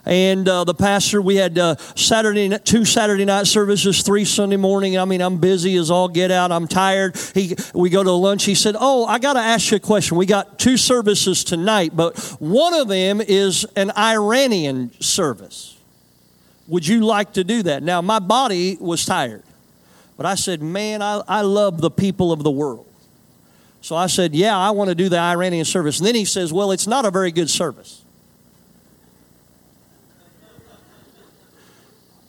and 0.05 0.47
uh, 0.47 0.63
the 0.63 0.73
pastor 0.73 1.21
we 1.21 1.35
had 1.35 1.57
uh, 1.57 1.75
saturday 1.95 2.57
two 2.59 2.85
saturday 2.85 3.25
night 3.25 3.47
services 3.47 4.03
three 4.03 4.25
sunday 4.25 4.57
morning 4.57 4.97
i 4.97 5.05
mean 5.05 5.21
i'm 5.21 5.37
busy 5.37 5.75
as 5.75 5.89
all 5.89 6.07
get 6.07 6.31
out 6.31 6.51
i'm 6.51 6.67
tired 6.67 7.17
he, 7.33 7.55
we 7.73 7.89
go 7.89 8.03
to 8.03 8.11
lunch 8.11 8.43
he 8.45 8.55
said 8.55 8.75
oh 8.79 9.05
i 9.05 9.17
got 9.17 9.33
to 9.33 9.39
ask 9.39 9.71
you 9.71 9.77
a 9.77 9.79
question 9.79 10.17
we 10.17 10.25
got 10.25 10.59
two 10.59 10.77
services 10.77 11.43
tonight 11.43 11.95
but 11.95 12.17
one 12.39 12.73
of 12.73 12.87
them 12.87 13.19
is 13.19 13.65
an 13.75 13.91
iranian 13.91 14.91
service 15.01 15.74
would 16.67 16.87
you 16.87 17.01
like 17.01 17.33
to 17.33 17.43
do 17.43 17.63
that 17.63 17.83
now 17.83 18.01
my 18.01 18.19
body 18.19 18.77
was 18.79 19.05
tired 19.05 19.43
but 20.17 20.25
i 20.25 20.35
said 20.35 20.61
man 20.61 21.01
i, 21.01 21.21
I 21.27 21.41
love 21.41 21.81
the 21.81 21.91
people 21.91 22.31
of 22.31 22.43
the 22.43 22.51
world 22.51 22.87
so 23.81 23.95
i 23.95 24.07
said 24.07 24.33
yeah 24.33 24.57
i 24.57 24.71
want 24.71 24.89
to 24.89 24.95
do 24.95 25.09
the 25.09 25.19
iranian 25.19 25.65
service 25.65 25.99
and 25.99 26.07
then 26.07 26.15
he 26.15 26.25
says 26.25 26.51
well 26.51 26.71
it's 26.71 26.87
not 26.87 27.05
a 27.05 27.11
very 27.11 27.31
good 27.31 27.49
service 27.49 28.05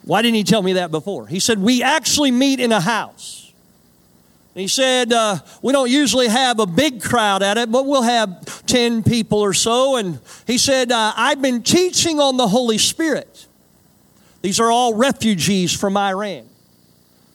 Why 0.06 0.22
didn't 0.22 0.36
he 0.36 0.44
tell 0.44 0.62
me 0.62 0.74
that 0.74 0.92
before? 0.92 1.26
He 1.26 1.40
said, 1.40 1.58
We 1.58 1.82
actually 1.82 2.30
meet 2.30 2.60
in 2.60 2.70
a 2.70 2.80
house. 2.80 3.52
he 4.54 4.68
said, 4.68 5.12
uh, 5.12 5.38
We 5.62 5.72
don't 5.72 5.90
usually 5.90 6.28
have 6.28 6.60
a 6.60 6.66
big 6.66 7.02
crowd 7.02 7.42
at 7.42 7.58
it, 7.58 7.72
but 7.72 7.86
we'll 7.86 8.02
have 8.02 8.64
10 8.66 9.02
people 9.02 9.40
or 9.40 9.52
so. 9.52 9.96
And 9.96 10.20
he 10.46 10.58
said, 10.58 10.92
uh, 10.92 11.12
I've 11.16 11.42
been 11.42 11.60
teaching 11.64 12.20
on 12.20 12.36
the 12.36 12.46
Holy 12.46 12.78
Spirit. 12.78 13.48
These 14.42 14.60
are 14.60 14.70
all 14.70 14.94
refugees 14.94 15.72
from 15.72 15.96
Iran 15.96 16.48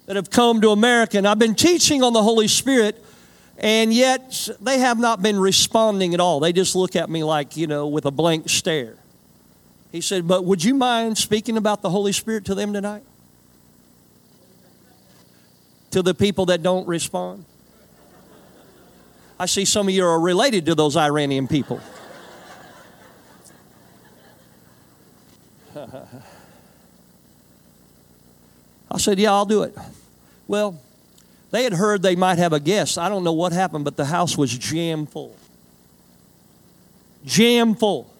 that 0.05 0.15
have 0.15 0.29
come 0.29 0.61
to 0.61 0.69
America. 0.71 1.17
And 1.17 1.27
I've 1.27 1.39
been 1.39 1.55
teaching 1.55 2.03
on 2.03 2.13
the 2.13 2.23
Holy 2.23 2.47
Spirit, 2.47 3.03
and 3.57 3.93
yet 3.93 4.49
they 4.59 4.79
have 4.79 4.99
not 4.99 5.21
been 5.21 5.39
responding 5.39 6.13
at 6.13 6.19
all. 6.19 6.39
They 6.39 6.53
just 6.53 6.75
look 6.75 6.95
at 6.95 7.09
me 7.09 7.23
like, 7.23 7.57
you 7.57 7.67
know, 7.67 7.87
with 7.87 8.05
a 8.05 8.11
blank 8.11 8.49
stare. 8.49 8.95
He 9.91 10.01
said, 10.01 10.27
But 10.27 10.45
would 10.45 10.63
you 10.63 10.73
mind 10.73 11.17
speaking 11.17 11.57
about 11.57 11.81
the 11.81 11.89
Holy 11.89 12.11
Spirit 12.11 12.45
to 12.45 12.55
them 12.55 12.73
tonight? 12.73 13.03
To 15.91 16.01
the 16.01 16.13
people 16.13 16.45
that 16.47 16.63
don't 16.63 16.87
respond? 16.87 17.45
I 19.37 19.45
see 19.47 19.65
some 19.65 19.87
of 19.87 19.93
you 19.93 20.05
are 20.05 20.19
related 20.19 20.65
to 20.67 20.75
those 20.75 20.95
Iranian 20.95 21.47
people. 21.47 21.81
I 28.91 28.97
said, 28.97 29.19
Yeah, 29.19 29.31
I'll 29.31 29.45
do 29.45 29.63
it. 29.63 29.75
Well, 30.47 30.79
they 31.51 31.63
had 31.63 31.73
heard 31.73 32.01
they 32.01 32.15
might 32.15 32.37
have 32.37 32.53
a 32.53 32.59
guest. 32.59 32.97
I 32.97 33.09
don't 33.09 33.23
know 33.23 33.33
what 33.33 33.51
happened, 33.53 33.85
but 33.85 33.97
the 33.97 34.05
house 34.05 34.37
was 34.37 34.57
jam 34.57 35.05
full. 35.05 35.35
Jam 37.25 37.75
full. 37.75 38.11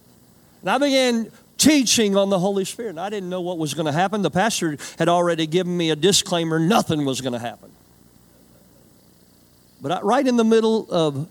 And 0.62 0.70
I 0.70 0.78
began 0.78 1.32
teaching 1.58 2.18
on 2.18 2.30
the 2.30 2.40
Holy 2.40 2.66
Spirit. 2.66 2.92
And 2.92 3.00
I 3.00 3.10
didn't 3.10 3.30
know 3.30 3.42
what 3.42 3.58
was 3.58 3.74
going 3.74 3.86
to 3.86 3.92
happen. 3.92 4.22
The 4.22 4.32
pastor 4.32 4.78
had 4.98 5.08
already 5.08 5.48
given 5.48 5.76
me 5.76 5.92
a 5.92 5.96
disclaimer 5.96 6.60
nothing 6.60 7.06
was 7.06 7.22
going 7.22 7.34
to 7.34 7.40
happen. 7.40 7.72
But 9.82 9.92
I, 9.92 10.02
right 10.02 10.26
in 10.26 10.38
the 10.38 10.44
middle 10.44 10.88
of 10.92 11.28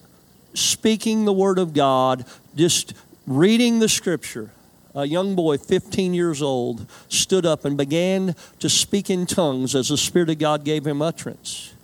speaking 0.55 1.24
the 1.24 1.33
Word 1.33 1.59
of 1.59 1.74
God, 1.74 2.24
just 2.57 2.94
reading 3.26 3.79
the 3.79 3.88
Scripture, 3.88 4.50
a 4.94 5.07
young 5.07 5.35
boy, 5.35 5.57
15 5.57 6.14
years 6.14 6.42
old, 6.42 6.87
stood 7.09 7.46
up 7.46 7.64
and 7.64 7.76
began 7.76 8.35
to 8.59 8.68
speak 8.68 9.11
in 9.11 9.26
tongues 9.26 9.74
as 9.74 9.88
the 9.88 9.96
Spirit 9.96 10.31
of 10.31 10.38
God 10.38 10.64
gave 10.64 10.87
him 10.87 11.00
utterance. 11.00 11.74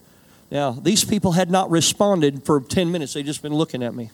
Now, 0.50 0.72
these 0.72 1.04
people 1.04 1.32
had 1.32 1.50
not 1.50 1.70
responded 1.70 2.44
for 2.44 2.60
10 2.60 2.90
minutes, 2.90 3.14
they'd 3.14 3.26
just 3.26 3.42
been 3.42 3.54
looking 3.54 3.82
at 3.82 3.94
me. 3.94 4.10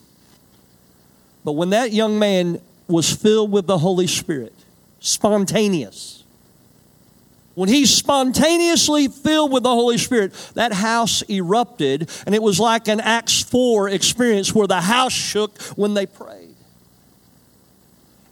But 1.44 1.52
when 1.52 1.70
that 1.70 1.92
young 1.92 2.18
man 2.18 2.60
was 2.86 3.14
filled 3.14 3.50
with 3.50 3.66
the 3.66 3.78
Holy 3.78 4.06
Spirit, 4.06 4.54
spontaneous. 5.00 6.24
When 7.54 7.68
he's 7.68 7.94
spontaneously 7.94 9.08
filled 9.08 9.52
with 9.52 9.62
the 9.62 9.70
Holy 9.70 9.98
Spirit, 9.98 10.32
that 10.54 10.72
house 10.72 11.22
erupted, 11.28 12.10
and 12.24 12.34
it 12.34 12.42
was 12.42 12.58
like 12.58 12.88
an 12.88 13.00
Acts 13.00 13.42
4 13.42 13.90
experience 13.90 14.54
where 14.54 14.66
the 14.66 14.80
house 14.80 15.12
shook 15.12 15.60
when 15.76 15.94
they 15.94 16.06
prayed. 16.06 16.51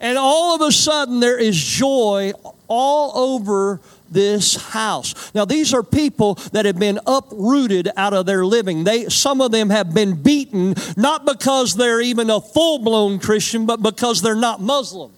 And 0.00 0.16
all 0.16 0.54
of 0.54 0.62
a 0.62 0.72
sudden, 0.72 1.20
there 1.20 1.38
is 1.38 1.56
joy 1.56 2.32
all 2.68 3.36
over 3.36 3.80
this 4.10 4.56
house. 4.56 5.32
Now, 5.34 5.44
these 5.44 5.72
are 5.72 5.82
people 5.82 6.34
that 6.52 6.66
have 6.66 6.78
been 6.78 6.98
uprooted 7.06 7.90
out 7.96 8.12
of 8.12 8.26
their 8.26 8.44
living. 8.44 8.84
They, 8.84 9.08
some 9.08 9.40
of 9.40 9.52
them 9.52 9.70
have 9.70 9.94
been 9.94 10.20
beaten, 10.20 10.74
not 10.96 11.24
because 11.24 11.74
they're 11.74 12.00
even 12.00 12.30
a 12.30 12.40
full 12.40 12.80
blown 12.80 13.18
Christian, 13.18 13.66
but 13.66 13.82
because 13.82 14.22
they're 14.22 14.34
not 14.34 14.60
Muslim. 14.60 15.12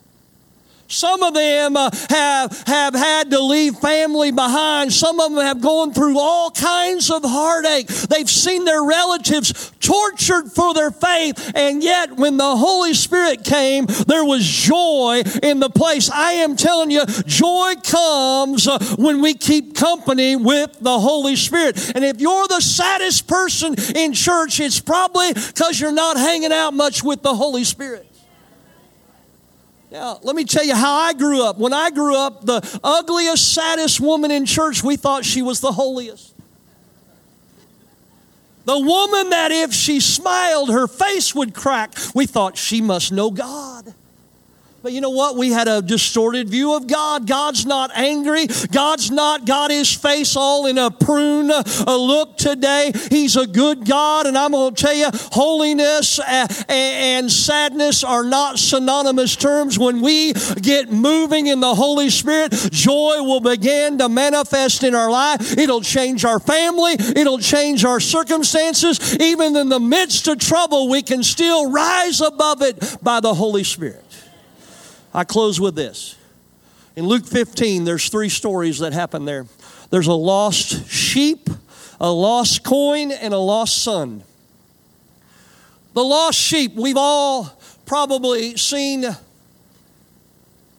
Some 0.93 1.23
of 1.23 1.33
them 1.33 1.77
uh, 1.77 1.91
have, 2.11 2.63
have 2.67 2.95
had 2.95 3.31
to 3.31 3.41
leave 3.41 3.77
family 3.77 4.31
behind. 4.31 4.93
Some 4.93 5.21
of 5.21 5.35
them 5.35 5.45
have 5.45 5.61
gone 5.61 5.95
through 5.95 6.19
all 6.19 6.51
kinds 6.51 7.11
of 7.11 7.23
heartache. 7.25 7.87
They've 7.87 8.29
seen 8.29 8.65
their 8.65 8.85
relatives 8.85 9.73
tortured 9.81 10.53
for 10.53 10.75
their 10.75 10.91
faith. 10.91 11.53
And 11.55 11.83
yet, 11.83 12.17
when 12.17 12.37
the 12.37 12.57
Holy 12.57 12.93
Spirit 12.93 13.43
came, 13.43 13.87
there 14.07 14.25
was 14.25 14.45
joy 14.45 15.23
in 15.43 15.61
the 15.61 15.71
place. 15.71 16.11
I 16.11 16.33
am 16.33 16.57
telling 16.57 16.91
you, 16.91 17.07
joy 17.07 17.75
comes 17.83 18.69
uh, 18.69 18.79
when 18.99 19.23
we 19.23 19.33
keep 19.35 19.75
company 19.75 20.37
with 20.37 20.79
the 20.81 21.01
Holy 21.01 21.37
Spirit. 21.37 21.93
And 21.95 22.05
if 22.05 22.21
you're 22.21 22.49
the 22.49 22.61
saddest 22.61 23.27
person 23.27 23.75
in 23.97 24.13
church, 24.13 24.61
it's 24.61 24.81
probably 24.81 25.33
because 25.33 25.81
you're 25.81 25.91
not 25.91 26.19
hanging 26.19 26.53
out 26.53 26.75
much 26.75 27.03
with 27.03 27.23
the 27.23 27.35
Holy 27.35 27.65
Spirit. 27.65 28.12
Now, 29.93 30.19
let 30.23 30.35
me 30.35 30.45
tell 30.45 30.65
you 30.65 30.75
how 30.75 30.95
I 30.95 31.13
grew 31.13 31.45
up. 31.45 31.59
When 31.59 31.75
I 31.75 31.91
grew 31.91 32.17
up, 32.17 32.47
the 32.47 32.81
ugliest, 32.83 33.53
saddest 33.53 34.01
woman 34.01 34.31
in 34.31 34.47
church, 34.47 34.83
we 34.83 34.97
thought 34.97 35.23
she 35.23 35.43
was 35.43 35.61
the 35.61 35.71
holiest. 35.71 36.35
The 38.65 38.79
woman 38.79 39.29
that 39.29 39.51
if 39.51 39.75
she 39.75 40.01
smiled, 40.01 40.71
her 40.71 40.87
face 40.87 41.35
would 41.35 41.53
crack, 41.53 41.93
we 42.15 42.25
thought 42.25 42.57
she 42.57 42.81
must 42.81 43.13
know 43.13 43.31
God. 43.31 43.93
But 44.83 44.93
you 44.93 45.01
know 45.01 45.11
what? 45.11 45.37
We 45.37 45.51
had 45.51 45.69
a 45.69 45.81
distorted 45.81 46.49
view 46.49 46.75
of 46.75 46.89
God. 46.89 47.29
God's 47.29 47.65
not 47.65 47.93
angry. 47.95 48.49
God's 48.73 49.13
not 49.13 49.47
got 49.47 49.71
his 49.71 49.93
face 49.93 50.35
all 50.35 50.67
in 50.67 50.77
a 50.77 50.91
prune 50.91 51.53
a 51.53 51.97
look 51.97 52.37
today. 52.37 52.91
He's 53.09 53.37
a 53.37 53.47
good 53.47 53.87
God. 53.87 54.27
And 54.27 54.37
I'm 54.37 54.51
going 54.51 54.75
to 54.75 54.83
tell 54.83 54.93
you, 54.93 55.07
holiness 55.31 56.19
uh, 56.19 56.49
and 56.69 57.31
sadness 57.31 58.03
are 58.03 58.25
not 58.25 58.59
synonymous 58.59 59.37
terms. 59.37 59.79
When 59.79 60.01
we 60.01 60.33
get 60.61 60.91
moving 60.91 61.47
in 61.47 61.61
the 61.61 61.77
Holy 61.77 62.11
Spirit, 62.11 62.51
joy 62.51 63.23
will 63.23 63.41
begin 63.41 63.99
to 63.99 64.09
manifest 64.09 64.83
in 64.83 64.97
our 64.97 65.11
life. 65.13 65.57
It'll 65.57 65.81
change 65.81 66.25
our 66.25 66.41
family. 66.41 66.95
It'll 66.95 67.39
change 67.39 67.85
our 67.85 68.01
circumstances. 68.01 69.17
Even 69.21 69.55
in 69.55 69.69
the 69.69 69.81
midst 69.81 70.27
of 70.27 70.39
trouble, 70.39 70.89
we 70.89 71.03
can 71.03 71.23
still 71.23 71.71
rise 71.71 72.21
above 72.21 72.63
it 72.63 72.97
by 73.01 73.21
the 73.21 73.33
Holy 73.33 73.63
Spirit. 73.63 74.02
I 75.15 75.25
close 75.25 75.61
with 75.61 75.75
this. 75.75 76.17
In 76.97 77.07
Luke 77.07 77.27
15, 77.27 77.85
there's 77.85 78.09
three 78.09 78.29
stories 78.29 78.79
that 78.79 78.93
happen 78.93 79.25
there. 79.25 79.47
There's 79.91 80.07
a 80.07 80.15
lost 80.15 80.89
sheep, 80.89 81.49
a 82.01 82.11
lost 82.11 82.65
coin, 82.65 83.13
and 83.13 83.35
a 83.35 83.39
lost 83.39 83.83
son. 83.83 84.23
The 85.95 86.05
lost 86.05 86.39
sheep, 86.39 86.75
we've 86.75 86.97
all 86.97 87.59
probably 87.85 88.57
seen 88.57 89.05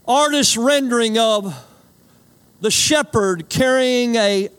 artist 0.08 0.58
rendering 0.58 1.18
of 1.18 1.56
the 2.62 2.72
shepherd 2.72 3.50
carrying 3.50 4.16
a 4.16 4.50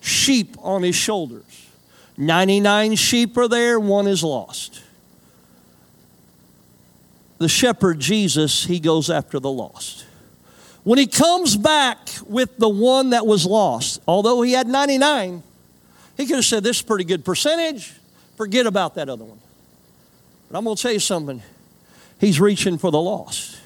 sheep 0.00 0.56
on 0.60 0.82
his 0.82 0.94
shoulders. 0.94 1.70
99 2.18 2.96
sheep 2.96 3.36
are 3.36 3.48
there, 3.48 3.80
one 3.80 4.06
is 4.06 4.22
lost 4.22 4.82
the 7.38 7.48
shepherd 7.48 8.00
Jesus, 8.00 8.64
he 8.64 8.80
goes 8.80 9.10
after 9.10 9.38
the 9.38 9.50
lost. 9.50 10.06
When 10.84 10.98
he 10.98 11.06
comes 11.06 11.56
back 11.56 11.98
with 12.26 12.56
the 12.58 12.68
one 12.68 13.10
that 13.10 13.26
was 13.26 13.44
lost, 13.44 14.00
although 14.06 14.42
he 14.42 14.52
had 14.52 14.68
99, 14.68 15.42
he 16.16 16.26
could 16.26 16.36
have 16.36 16.44
said, 16.44 16.62
This 16.62 16.76
is 16.76 16.82
a 16.82 16.86
pretty 16.86 17.04
good 17.04 17.24
percentage. 17.24 17.92
Forget 18.36 18.66
about 18.66 18.94
that 18.94 19.08
other 19.08 19.24
one. 19.24 19.40
But 20.48 20.58
I'm 20.58 20.64
going 20.64 20.76
to 20.76 20.82
tell 20.82 20.92
you 20.92 21.00
something. 21.00 21.42
He's 22.20 22.40
reaching 22.40 22.78
for 22.78 22.90
the 22.90 23.00
lost. 23.00 23.58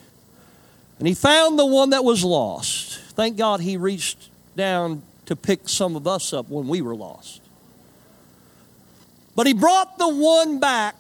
And 0.99 1.07
he 1.07 1.15
found 1.15 1.59
the 1.59 1.67
one 1.67 1.91
that 1.91 2.05
was 2.05 2.25
lost. 2.25 2.99
Thank 3.13 3.37
God 3.37 3.61
he 3.61 3.77
reached 3.77 4.29
down 4.57 5.03
to 5.27 5.37
pick 5.37 5.69
some 5.69 5.97
of 5.97 6.07
us 6.07 6.33
up 6.33 6.49
when 6.49 6.69
we 6.69 6.83
were 6.83 6.95
lost. 6.95 7.41
But 9.37 9.47
he 9.47 9.53
brought 9.53 9.99
the 9.99 10.09
one 10.09 10.59
back 10.59 10.97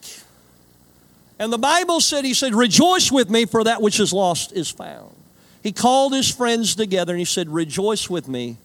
and 1.40 1.50
the 1.50 1.58
Bible 1.58 2.02
said, 2.02 2.26
He 2.26 2.34
said, 2.34 2.54
Rejoice 2.54 3.10
with 3.10 3.30
me, 3.30 3.46
for 3.46 3.64
that 3.64 3.80
which 3.80 3.98
is 3.98 4.12
lost 4.12 4.52
is 4.52 4.70
found. 4.70 5.16
He 5.62 5.72
called 5.72 6.12
his 6.12 6.30
friends 6.30 6.74
together 6.74 7.14
and 7.14 7.18
he 7.18 7.24
said, 7.24 7.48
Rejoice 7.48 8.10
with 8.10 8.28
me, 8.28 8.58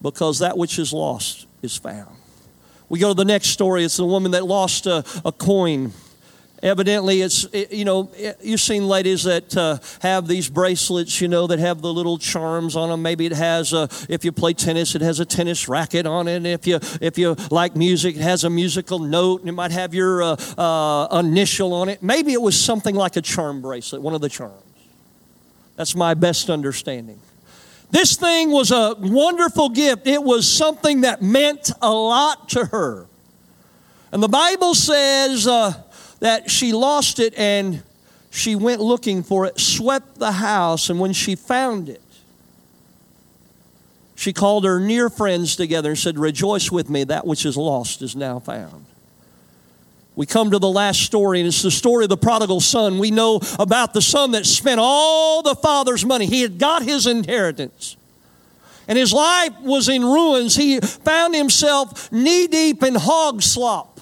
because 0.00 0.38
that 0.38 0.56
which 0.56 0.78
is 0.78 0.94
lost 0.94 1.46
is 1.60 1.76
found. 1.76 2.16
We 2.88 2.98
go 2.98 3.08
to 3.08 3.14
the 3.14 3.26
next 3.26 3.48
story. 3.48 3.84
It's 3.84 3.98
the 3.98 4.06
woman 4.06 4.32
that 4.32 4.46
lost 4.46 4.86
a, 4.86 5.04
a 5.26 5.32
coin 5.32 5.92
evidently 6.62 7.20
it's 7.20 7.44
it, 7.52 7.72
you 7.72 7.84
know 7.84 8.10
you've 8.42 8.60
seen 8.60 8.88
ladies 8.88 9.24
that 9.24 9.56
uh, 9.56 9.78
have 10.00 10.26
these 10.26 10.48
bracelets 10.48 11.20
you 11.20 11.28
know 11.28 11.46
that 11.46 11.58
have 11.58 11.82
the 11.82 11.92
little 11.92 12.18
charms 12.18 12.76
on 12.76 12.88
them 12.88 13.02
maybe 13.02 13.26
it 13.26 13.32
has 13.32 13.72
a, 13.72 13.88
if 14.08 14.24
you 14.24 14.32
play 14.32 14.52
tennis 14.52 14.94
it 14.94 15.02
has 15.02 15.20
a 15.20 15.24
tennis 15.24 15.68
racket 15.68 16.06
on 16.06 16.28
it. 16.28 16.36
And 16.36 16.46
if 16.46 16.66
you 16.66 16.78
if 17.00 17.18
you 17.18 17.36
like 17.50 17.76
music 17.76 18.16
it 18.16 18.22
has 18.22 18.44
a 18.44 18.50
musical 18.50 18.98
note 18.98 19.40
and 19.40 19.48
it 19.48 19.52
might 19.52 19.70
have 19.72 19.94
your 19.94 20.22
uh, 20.22 20.36
uh, 20.58 21.20
initial 21.20 21.72
on 21.74 21.88
it. 21.88 22.02
Maybe 22.02 22.32
it 22.32 22.40
was 22.40 22.58
something 22.58 22.94
like 22.94 23.16
a 23.16 23.22
charm 23.22 23.60
bracelet 23.60 24.02
one 24.02 24.14
of 24.14 24.20
the 24.20 24.28
charms. 24.28 24.62
That's 25.76 25.94
my 25.94 26.14
best 26.14 26.48
understanding. 26.48 27.20
This 27.90 28.16
thing 28.16 28.50
was 28.50 28.70
a 28.72 28.96
wonderful 28.98 29.68
gift. 29.68 30.06
It 30.06 30.22
was 30.22 30.50
something 30.50 31.02
that 31.02 31.22
meant 31.22 31.70
a 31.80 31.92
lot 31.92 32.48
to 32.50 32.64
her. 32.64 33.06
And 34.10 34.22
the 34.22 34.28
bible 34.28 34.74
says 34.74 35.46
uh, 35.46 35.74
that 36.20 36.50
she 36.50 36.72
lost 36.72 37.18
it 37.18 37.34
and 37.36 37.82
she 38.30 38.54
went 38.54 38.80
looking 38.80 39.22
for 39.22 39.46
it, 39.46 39.58
swept 39.58 40.18
the 40.18 40.32
house, 40.32 40.90
and 40.90 41.00
when 41.00 41.12
she 41.12 41.34
found 41.34 41.88
it, 41.88 42.02
she 44.14 44.32
called 44.32 44.64
her 44.64 44.80
near 44.80 45.08
friends 45.10 45.56
together 45.56 45.90
and 45.90 45.98
said, 45.98 46.18
Rejoice 46.18 46.70
with 46.70 46.88
me, 46.88 47.04
that 47.04 47.26
which 47.26 47.44
is 47.44 47.56
lost 47.56 48.02
is 48.02 48.16
now 48.16 48.38
found. 48.38 48.86
We 50.16 50.24
come 50.24 50.50
to 50.50 50.58
the 50.58 50.70
last 50.70 51.02
story, 51.02 51.40
and 51.40 51.46
it's 51.46 51.62
the 51.62 51.70
story 51.70 52.04
of 52.04 52.08
the 52.08 52.16
prodigal 52.16 52.60
son. 52.60 52.98
We 52.98 53.10
know 53.10 53.40
about 53.58 53.92
the 53.92 54.00
son 54.00 54.30
that 54.30 54.46
spent 54.46 54.80
all 54.82 55.42
the 55.42 55.54
father's 55.54 56.06
money. 56.06 56.24
He 56.24 56.40
had 56.40 56.58
got 56.58 56.82
his 56.82 57.06
inheritance. 57.06 57.98
And 58.88 58.96
his 58.96 59.12
life 59.12 59.52
was 59.60 59.90
in 59.90 60.02
ruins. 60.02 60.56
He 60.56 60.80
found 60.80 61.34
himself 61.34 62.10
knee 62.10 62.46
deep 62.46 62.82
in 62.82 62.94
hog 62.94 63.42
slop. 63.42 63.95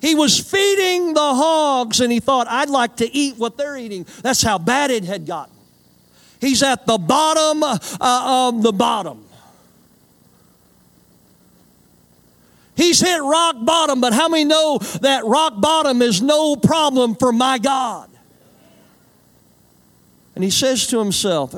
He 0.00 0.14
was 0.14 0.38
feeding 0.38 1.12
the 1.14 1.20
hogs 1.20 2.00
and 2.00 2.10
he 2.10 2.20
thought, 2.20 2.46
I'd 2.48 2.70
like 2.70 2.96
to 2.96 3.14
eat 3.14 3.36
what 3.36 3.56
they're 3.56 3.76
eating. 3.76 4.06
That's 4.22 4.42
how 4.42 4.58
bad 4.58 4.90
it 4.90 5.04
had 5.04 5.26
gotten. 5.26 5.54
He's 6.40 6.62
at 6.62 6.86
the 6.86 6.96
bottom 6.96 7.62
uh, 7.62 7.78
of 8.00 8.62
the 8.62 8.72
bottom. 8.72 9.26
He's 12.76 12.98
hit 12.98 13.20
rock 13.20 13.56
bottom, 13.58 14.00
but 14.00 14.14
how 14.14 14.28
many 14.28 14.44
know 14.44 14.78
that 15.02 15.26
rock 15.26 15.60
bottom 15.60 16.00
is 16.00 16.22
no 16.22 16.56
problem 16.56 17.14
for 17.14 17.30
my 17.30 17.58
God? 17.58 18.08
And 20.34 20.42
he 20.42 20.48
says 20.48 20.86
to 20.86 20.98
himself, 20.98 21.54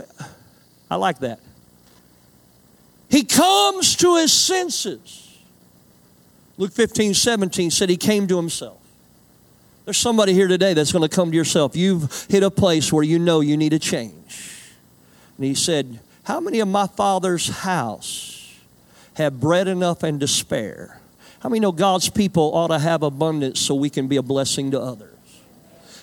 I 0.90 0.96
like 0.96 1.20
that. 1.20 1.38
He 3.08 3.22
comes 3.22 3.94
to 3.96 4.16
his 4.16 4.32
senses. 4.32 5.31
Luke 6.58 6.72
15, 6.72 7.14
17 7.14 7.70
said 7.70 7.88
he 7.88 7.96
came 7.96 8.26
to 8.28 8.36
himself. 8.36 8.78
There's 9.84 9.96
somebody 9.96 10.32
here 10.32 10.48
today 10.48 10.74
that's 10.74 10.92
going 10.92 11.08
to 11.08 11.14
come 11.14 11.30
to 11.30 11.36
yourself. 11.36 11.74
You've 11.74 12.26
hit 12.28 12.42
a 12.42 12.50
place 12.50 12.92
where 12.92 13.02
you 13.02 13.18
know 13.18 13.40
you 13.40 13.56
need 13.56 13.72
a 13.72 13.78
change. 13.78 14.60
And 15.36 15.46
he 15.46 15.54
said, 15.54 15.98
How 16.24 16.40
many 16.40 16.60
of 16.60 16.68
my 16.68 16.86
father's 16.86 17.48
house 17.48 18.54
have 19.14 19.40
bread 19.40 19.66
enough 19.66 20.02
and 20.02 20.20
to 20.20 20.28
spare? 20.28 21.00
How 21.40 21.48
many 21.48 21.58
know 21.58 21.72
God's 21.72 22.08
people 22.08 22.54
ought 22.54 22.68
to 22.68 22.78
have 22.78 23.02
abundance 23.02 23.58
so 23.58 23.74
we 23.74 23.90
can 23.90 24.06
be 24.06 24.16
a 24.16 24.22
blessing 24.22 24.70
to 24.70 24.80
others? 24.80 25.08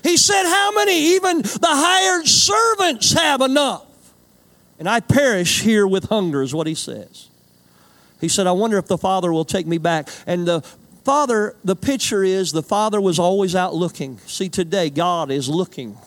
He 0.04 0.18
said, 0.18 0.44
How 0.44 0.72
many, 0.74 1.16
even 1.16 1.42
the 1.42 1.60
hired 1.64 2.28
servants, 2.28 3.14
have 3.14 3.40
enough? 3.40 3.86
And 4.78 4.90
I 4.90 5.00
perish 5.00 5.62
here 5.62 5.88
with 5.88 6.06
hunger, 6.06 6.42
is 6.42 6.54
what 6.54 6.68
he 6.68 6.76
says. 6.76 7.30
He 8.20 8.28
said, 8.28 8.48
I 8.48 8.52
wonder 8.52 8.78
if 8.78 8.88
the 8.88 8.98
Father 8.98 9.32
will 9.32 9.46
take 9.46 9.66
me 9.66 9.78
back. 9.78 10.10
And 10.28 10.48
the 10.48 10.62
Father, 11.04 11.56
the 11.64 11.76
picture 11.76 12.24
is 12.24 12.52
the 12.52 12.64
Father 12.64 13.00
was 13.00 13.18
always 13.18 13.56
out 13.56 13.74
looking. 13.74 14.20
See, 14.20 14.50
today, 14.50 14.90
God 14.90 15.32
is 15.32 15.48
looking. 15.48 15.98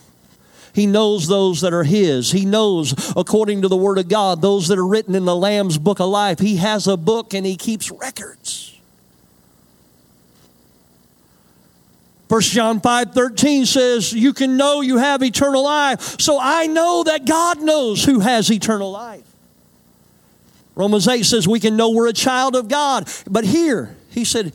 He 0.74 0.86
knows 0.86 1.28
those 1.28 1.60
that 1.62 1.74
are 1.74 1.84
His. 1.84 2.32
He 2.32 2.44
knows, 2.44 3.12
according 3.16 3.62
to 3.62 3.68
the 3.68 3.76
Word 3.76 3.98
of 3.98 4.08
God, 4.08 4.40
those 4.40 4.68
that 4.68 4.78
are 4.78 4.86
written 4.86 5.14
in 5.14 5.24
the 5.24 5.36
Lamb's 5.36 5.78
book 5.78 6.00
of 6.00 6.08
life. 6.08 6.38
He 6.38 6.56
has 6.56 6.86
a 6.86 6.96
book 6.96 7.34
and 7.34 7.44
He 7.44 7.56
keeps 7.56 7.90
records. 7.90 8.78
1 12.28 12.40
John 12.40 12.80
5 12.80 13.12
13 13.12 13.66
says, 13.66 14.12
You 14.14 14.32
can 14.32 14.56
know 14.56 14.80
you 14.80 14.96
have 14.96 15.22
eternal 15.22 15.64
life. 15.64 16.18
So 16.18 16.38
I 16.40 16.66
know 16.66 17.04
that 17.04 17.26
God 17.26 17.60
knows 17.60 18.04
who 18.04 18.20
has 18.20 18.50
eternal 18.50 18.90
life. 18.90 19.31
Romans 20.74 21.06
8 21.06 21.22
says 21.24 21.46
we 21.46 21.60
can 21.60 21.76
know 21.76 21.90
we're 21.90 22.08
a 22.08 22.14
child 22.14 22.56
of 22.56 22.68
God. 22.68 23.10
But 23.28 23.44
here, 23.44 23.94
he 24.10 24.24
said, 24.24 24.52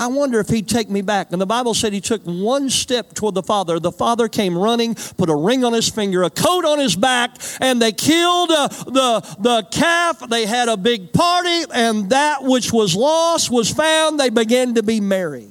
I 0.00 0.06
wonder 0.06 0.40
if 0.40 0.48
he'd 0.48 0.66
take 0.66 0.88
me 0.88 1.02
back. 1.02 1.30
And 1.30 1.38
the 1.38 1.46
Bible 1.46 1.74
said 1.74 1.92
he 1.92 2.00
took 2.00 2.22
one 2.22 2.70
step 2.70 3.12
toward 3.12 3.34
the 3.34 3.42
Father. 3.42 3.78
The 3.78 3.92
Father 3.92 4.28
came 4.28 4.56
running, 4.56 4.94
put 4.94 5.28
a 5.28 5.34
ring 5.34 5.62
on 5.62 5.74
his 5.74 5.90
finger, 5.90 6.22
a 6.22 6.30
coat 6.30 6.64
on 6.64 6.78
his 6.78 6.96
back, 6.96 7.36
and 7.60 7.82
they 7.82 7.92
killed 7.92 8.50
uh, 8.50 8.68
the, 8.68 9.36
the 9.38 9.68
calf. 9.70 10.26
They 10.26 10.46
had 10.46 10.70
a 10.70 10.78
big 10.78 11.12
party, 11.12 11.64
and 11.74 12.08
that 12.08 12.42
which 12.42 12.72
was 12.72 12.96
lost 12.96 13.50
was 13.50 13.68
found. 13.70 14.18
They 14.18 14.30
began 14.30 14.74
to 14.76 14.82
be 14.82 15.00
merry. 15.00 15.48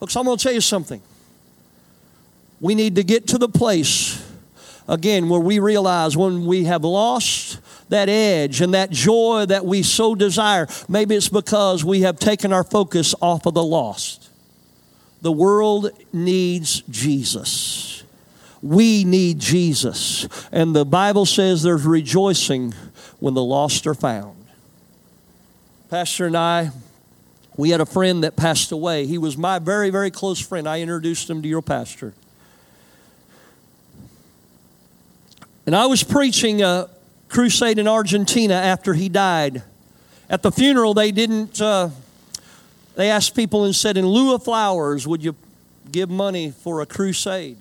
Folks, 0.00 0.16
I'm 0.16 0.24
going 0.24 0.38
to 0.38 0.42
tell 0.42 0.52
you 0.52 0.60
something. 0.60 1.00
We 2.60 2.74
need 2.74 2.96
to 2.96 3.04
get 3.04 3.28
to 3.28 3.38
the 3.38 3.48
place, 3.48 4.21
again, 4.88 5.28
where 5.28 5.40
we 5.40 5.58
realize 5.58 6.16
when 6.16 6.46
we 6.46 6.64
have 6.64 6.84
lost 6.84 7.60
that 7.88 8.08
edge 8.08 8.60
and 8.60 8.74
that 8.74 8.90
joy 8.90 9.44
that 9.46 9.64
we 9.64 9.82
so 9.82 10.14
desire. 10.14 10.66
Maybe 10.88 11.14
it's 11.14 11.28
because 11.28 11.84
we 11.84 12.02
have 12.02 12.18
taken 12.18 12.52
our 12.52 12.64
focus 12.64 13.14
off 13.20 13.46
of 13.46 13.54
the 13.54 13.62
lost. 13.62 14.30
The 15.20 15.32
world 15.32 15.90
needs 16.12 16.82
Jesus. 16.90 18.02
We 18.62 19.04
need 19.04 19.38
Jesus. 19.38 20.28
And 20.50 20.74
the 20.74 20.84
Bible 20.84 21.26
says 21.26 21.62
there's 21.62 21.84
rejoicing 21.84 22.74
when 23.20 23.34
the 23.34 23.42
lost 23.42 23.86
are 23.86 23.94
found. 23.94 24.36
Pastor 25.90 26.26
and 26.26 26.36
I, 26.36 26.70
we 27.56 27.70
had 27.70 27.80
a 27.80 27.86
friend 27.86 28.24
that 28.24 28.34
passed 28.34 28.72
away. 28.72 29.06
He 29.06 29.18
was 29.18 29.36
my 29.36 29.58
very, 29.58 29.90
very 29.90 30.10
close 30.10 30.40
friend. 30.40 30.66
I 30.66 30.80
introduced 30.80 31.28
him 31.28 31.42
to 31.42 31.48
your 31.48 31.62
pastor. 31.62 32.14
And 35.66 35.76
I 35.76 35.86
was 35.86 36.02
preaching 36.02 36.62
a, 36.62 36.88
crusade 37.32 37.78
in 37.78 37.88
Argentina 37.88 38.54
after 38.54 38.92
he 38.92 39.08
died. 39.08 39.62
At 40.28 40.42
the 40.42 40.52
funeral, 40.52 40.92
they 40.92 41.10
didn't, 41.10 41.60
uh, 41.60 41.88
they 42.94 43.10
asked 43.10 43.34
people 43.34 43.64
and 43.64 43.74
said, 43.74 43.96
in 43.96 44.06
lieu 44.06 44.34
of 44.34 44.44
flowers, 44.44 45.08
would 45.08 45.24
you 45.24 45.34
give 45.90 46.10
money 46.10 46.50
for 46.50 46.82
a 46.82 46.86
crusade? 46.86 47.56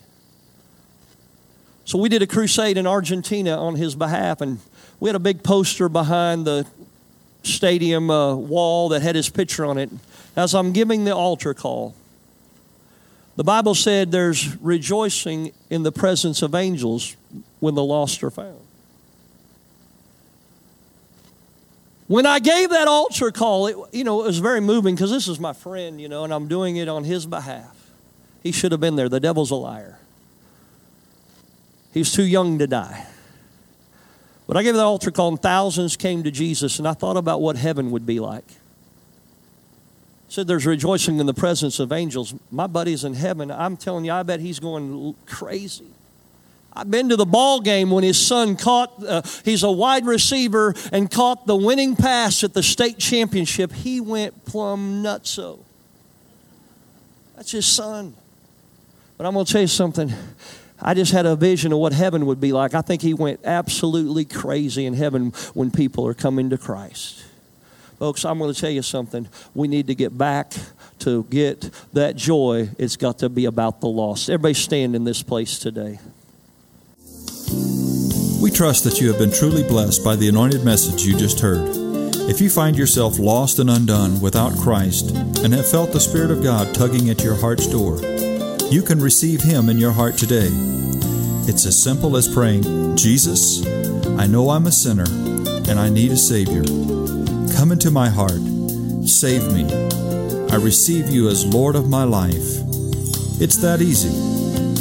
So 1.86 1.98
we 1.98 2.10
did 2.10 2.22
a 2.22 2.28
crusade 2.28 2.78
in 2.78 2.86
Argentina 2.86 3.58
on 3.58 3.76
his 3.76 3.96
behalf, 3.96 4.42
and 4.42 4.60
we 5.00 5.08
had 5.08 5.16
a 5.16 5.20
big 5.20 5.42
poster 5.42 5.88
behind 5.88 6.46
the 6.46 6.68
stadium 7.44 8.10
uh, 8.10 8.36
wall 8.36 8.90
that 8.90 9.02
had 9.02 9.16
his 9.16 9.30
picture 9.30 9.66
on 9.66 9.78
it. 9.78 9.90
As 10.36 10.54
I'm 10.54 10.74
giving 10.74 11.06
the 11.06 11.16
altar 11.16 11.54
call, 11.54 11.96
the 13.38 13.44
Bible 13.44 13.74
said 13.74 14.12
there's 14.12 14.58
rejoicing 14.58 15.54
in 15.70 15.84
the 15.84 15.92
presence 15.94 16.42
of 16.42 16.54
angels 16.54 17.16
when 17.62 17.76
the 17.76 17.84
lost 17.84 18.22
are 18.24 18.32
found. 18.32 18.60
When 22.08 22.26
I 22.26 22.40
gave 22.40 22.72
that 22.72 22.90
altar 22.90 23.32
call, 23.32 23.68
it, 23.68 23.78
you 23.94 24.04
know, 24.04 24.24
it 24.24 24.26
was 24.26 24.40
very 24.40 24.60
moving 24.60 24.96
because 24.96 25.12
this 25.12 25.30
is 25.30 25.40
my 25.40 25.54
friend, 25.54 26.02
you 26.02 26.10
know, 26.10 26.26
and 26.26 26.34
I'm 26.34 26.50
doing 26.50 26.76
it 26.76 26.90
on 26.90 27.06
his 27.06 27.26
behalf. 27.26 27.90
He 28.44 28.52
should 28.52 28.74
have 28.74 28.82
been 28.82 28.98
there. 28.98 29.08
The 29.08 29.22
devil's 29.22 29.52
a 29.52 29.56
liar. 29.56 29.98
He 31.94 32.00
was 32.00 32.12
too 32.12 32.24
young 32.24 32.60
to 32.60 32.68
die. 32.68 33.08
But 34.46 34.58
I 34.58 34.64
gave 34.64 34.74
that 34.74 34.84
altar 34.84 35.12
call, 35.12 35.30
and 35.30 35.42
thousands 35.42 35.96
came 35.96 36.24
to 36.24 36.32
Jesus, 36.32 36.80
and 36.80 36.88
I 36.88 36.94
thought 36.94 37.16
about 37.16 37.40
what 37.42 37.56
heaven 37.56 37.92
would 37.92 38.06
be 38.06 38.20
like. 38.20 38.44
Said 40.28 40.48
there's 40.48 40.66
rejoicing 40.66 41.20
in 41.20 41.28
the 41.28 41.34
presence 41.34 41.80
of 41.80 41.94
angels. 41.94 42.34
My 42.50 42.68
buddy's 42.68 43.06
in 43.06 43.14
heaven. 43.14 43.52
I'm 43.52 43.78
telling 43.78 44.04
you, 44.04 44.12
I 44.12 44.24
bet 44.24 44.42
he's 44.42 44.60
going 44.60 45.16
crazy. 45.26 45.88
I've 46.74 46.90
been 46.90 47.10
to 47.10 47.18
the 47.18 47.26
ball 47.26 47.60
game 47.60 47.92
when 47.92 48.04
his 48.04 48.18
son 48.18 48.56
caught, 48.56 49.04
uh, 49.04 49.22
he's 49.44 49.64
a 49.64 49.72
wide 49.72 50.06
receiver 50.06 50.74
and 50.92 51.12
caught 51.12 51.46
the 51.46 51.56
winning 51.56 51.96
pass 51.96 52.44
at 52.44 52.54
the 52.54 52.64
state 52.64 52.98
championship. 52.98 53.74
He 53.74 54.00
went 54.00 54.46
plumb 54.46 55.04
nutso. 55.04 55.60
That's 57.36 57.52
his 57.52 57.66
son. 57.66 58.14
But 59.18 59.28
I'm 59.28 59.34
going 59.34 59.46
to 59.46 59.52
tell 59.52 59.62
you 59.62 59.68
something. 59.68 60.14
I 60.82 60.94
just 60.94 61.12
had 61.12 61.26
a 61.26 61.36
vision 61.36 61.74
of 61.74 61.80
what 61.80 61.94
heaven 61.94 62.26
would 62.26 62.40
be 62.40 62.54
like. 62.54 62.74
I 62.74 62.82
think 62.82 63.02
he 63.02 63.14
went 63.14 63.42
absolutely 63.44 64.26
crazy 64.26 64.86
in 64.86 64.94
heaven 64.94 65.32
when 65.54 65.72
people 65.72 66.08
are 66.08 66.14
coming 66.14 66.50
to 66.50 66.58
Christ. 66.58 67.24
Folks, 68.00 68.26
I'm 68.26 68.40
going 68.40 68.52
to 68.52 68.60
tell 68.60 68.72
you 68.72 68.82
something. 68.82 69.28
We 69.54 69.68
need 69.68 69.88
to 69.88 69.96
get 69.96 70.18
back 70.18 70.54
to 71.00 71.24
get 71.26 71.70
that 71.94 72.16
joy. 72.16 72.70
It's 72.80 72.98
got 72.98 73.20
to 73.20 73.30
be 73.30 73.46
about 73.46 73.80
the 73.82 73.88
lost. 73.88 74.30
Everybody 74.30 74.56
stand 74.56 74.96
in 74.96 75.04
this 75.04 75.22
place 75.22 75.60
today. 75.60 76.00
We 78.42 78.50
trust 78.50 78.86
that 78.86 79.00
you 79.00 79.08
have 79.10 79.20
been 79.20 79.32
truly 79.32 79.62
blessed 79.62 80.04
by 80.04 80.16
the 80.16 80.28
anointed 80.28 80.66
message 80.66 81.04
you 81.04 81.16
just 81.16 81.42
heard. 81.42 81.70
If 82.28 82.42
you 82.42 82.50
find 82.50 82.76
yourself 82.76 83.20
lost 83.20 83.60
and 83.60 83.70
undone 83.70 84.20
without 84.20 84.58
Christ 84.58 85.12
and 85.12 85.54
have 85.54 85.70
felt 85.70 85.92
the 85.92 86.00
Spirit 86.00 86.32
of 86.32 86.42
God 86.42 86.74
tugging 86.74 87.12
at 87.12 87.24
your 87.24 87.36
heart's 87.36 87.68
door, 87.68 88.02
you 88.72 88.82
can 88.82 89.00
receive 89.00 89.42
Him 89.42 89.70
in 89.70 89.78
your 89.78 89.92
heart 89.92 90.18
today. 90.18 90.50
It's 91.48 91.68
as 91.68 91.82
simple 91.82 92.18
as 92.18 92.34
praying, 92.34 92.98
Jesus, 92.98 93.64
I 94.18 94.26
know 94.26 94.50
I'm 94.50 94.66
a 94.66 94.72
sinner 94.72 95.06
and 95.70 95.80
I 95.80 95.90
need 95.90 96.12
a 96.12 96.18
Savior. 96.18 96.64
Come 97.56 97.72
into 97.72 97.92
my 97.92 98.10
heart, 98.10 98.42
save 99.06 99.54
me. 99.54 99.72
I 100.50 100.56
receive 100.56 101.10
you 101.10 101.30
as 101.30 101.46
Lord 101.46 101.76
of 101.76 101.90
my 101.90 102.06
life. 102.06 102.58
It's 103.40 103.58
that 103.58 103.84
easy. 103.84 104.10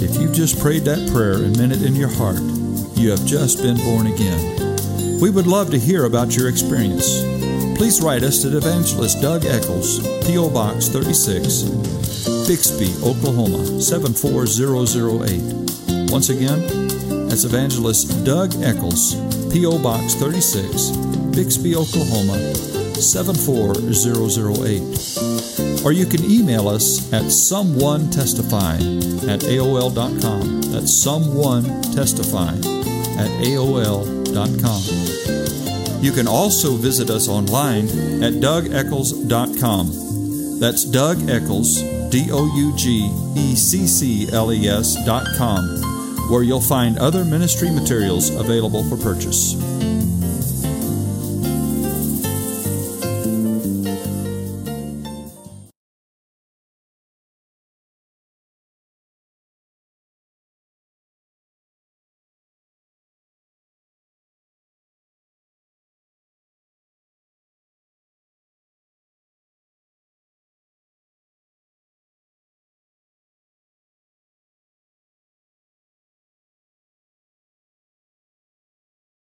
If 0.02 0.16
you've 0.18 0.32
just 0.32 0.58
prayed 0.58 0.84
that 0.84 1.10
prayer 1.12 1.34
and 1.34 1.58
meant 1.58 1.72
it 1.72 1.82
in 1.82 1.94
your 1.94 2.08
heart, 2.08 2.40
you 3.00 3.10
have 3.10 3.24
just 3.24 3.62
been 3.62 3.78
born 3.78 4.08
again. 4.08 5.20
We 5.20 5.30
would 5.30 5.46
love 5.46 5.70
to 5.70 5.78
hear 5.78 6.04
about 6.04 6.36
your 6.36 6.50
experience. 6.50 7.22
Please 7.78 8.02
write 8.02 8.22
us 8.22 8.44
at 8.44 8.52
Evangelist 8.52 9.22
Doug 9.22 9.46
Eccles, 9.46 10.00
P.O. 10.26 10.50
Box 10.50 10.88
36, 10.88 11.62
Bixby, 12.46 12.92
Oklahoma 13.02 13.80
74008. 13.80 16.10
Once 16.10 16.28
again, 16.28 16.60
that's 17.26 17.44
Evangelist 17.44 18.22
Doug 18.24 18.52
Eccles, 18.62 19.14
P.O. 19.50 19.78
Box 19.82 20.14
36, 20.16 20.90
Bixby, 21.34 21.74
Oklahoma 21.74 22.36
74008. 23.00 25.86
Or 25.86 25.92
you 25.92 26.04
can 26.04 26.22
email 26.30 26.68
us 26.68 27.10
at 27.14 27.30
someone 27.30 28.10
at 28.10 29.40
AOL.com. 29.40 30.60
That's 30.62 30.92
someone 30.92 31.64
at 33.20 33.28
AOL.com. 33.44 34.80
You 36.02 36.12
can 36.12 36.26
also 36.26 36.76
visit 36.76 37.10
us 37.10 37.28
online 37.28 37.84
at 38.24 38.40
dougeccles.com. 38.40 40.58
That's 40.58 40.84
Doug 40.84 41.28
Eccles, 41.28 41.82
D 42.10 42.30
O 42.32 42.46
U 42.56 42.74
G 42.76 43.10
E 43.36 43.54
C 43.54 43.86
C 43.86 44.28
L 44.32 44.52
E 44.52 44.66
S.com, 44.66 46.30
where 46.30 46.42
you'll 46.42 46.60
find 46.60 46.98
other 46.98 47.24
ministry 47.24 47.70
materials 47.70 48.30
available 48.30 48.82
for 48.88 48.96
purchase. 48.96 49.54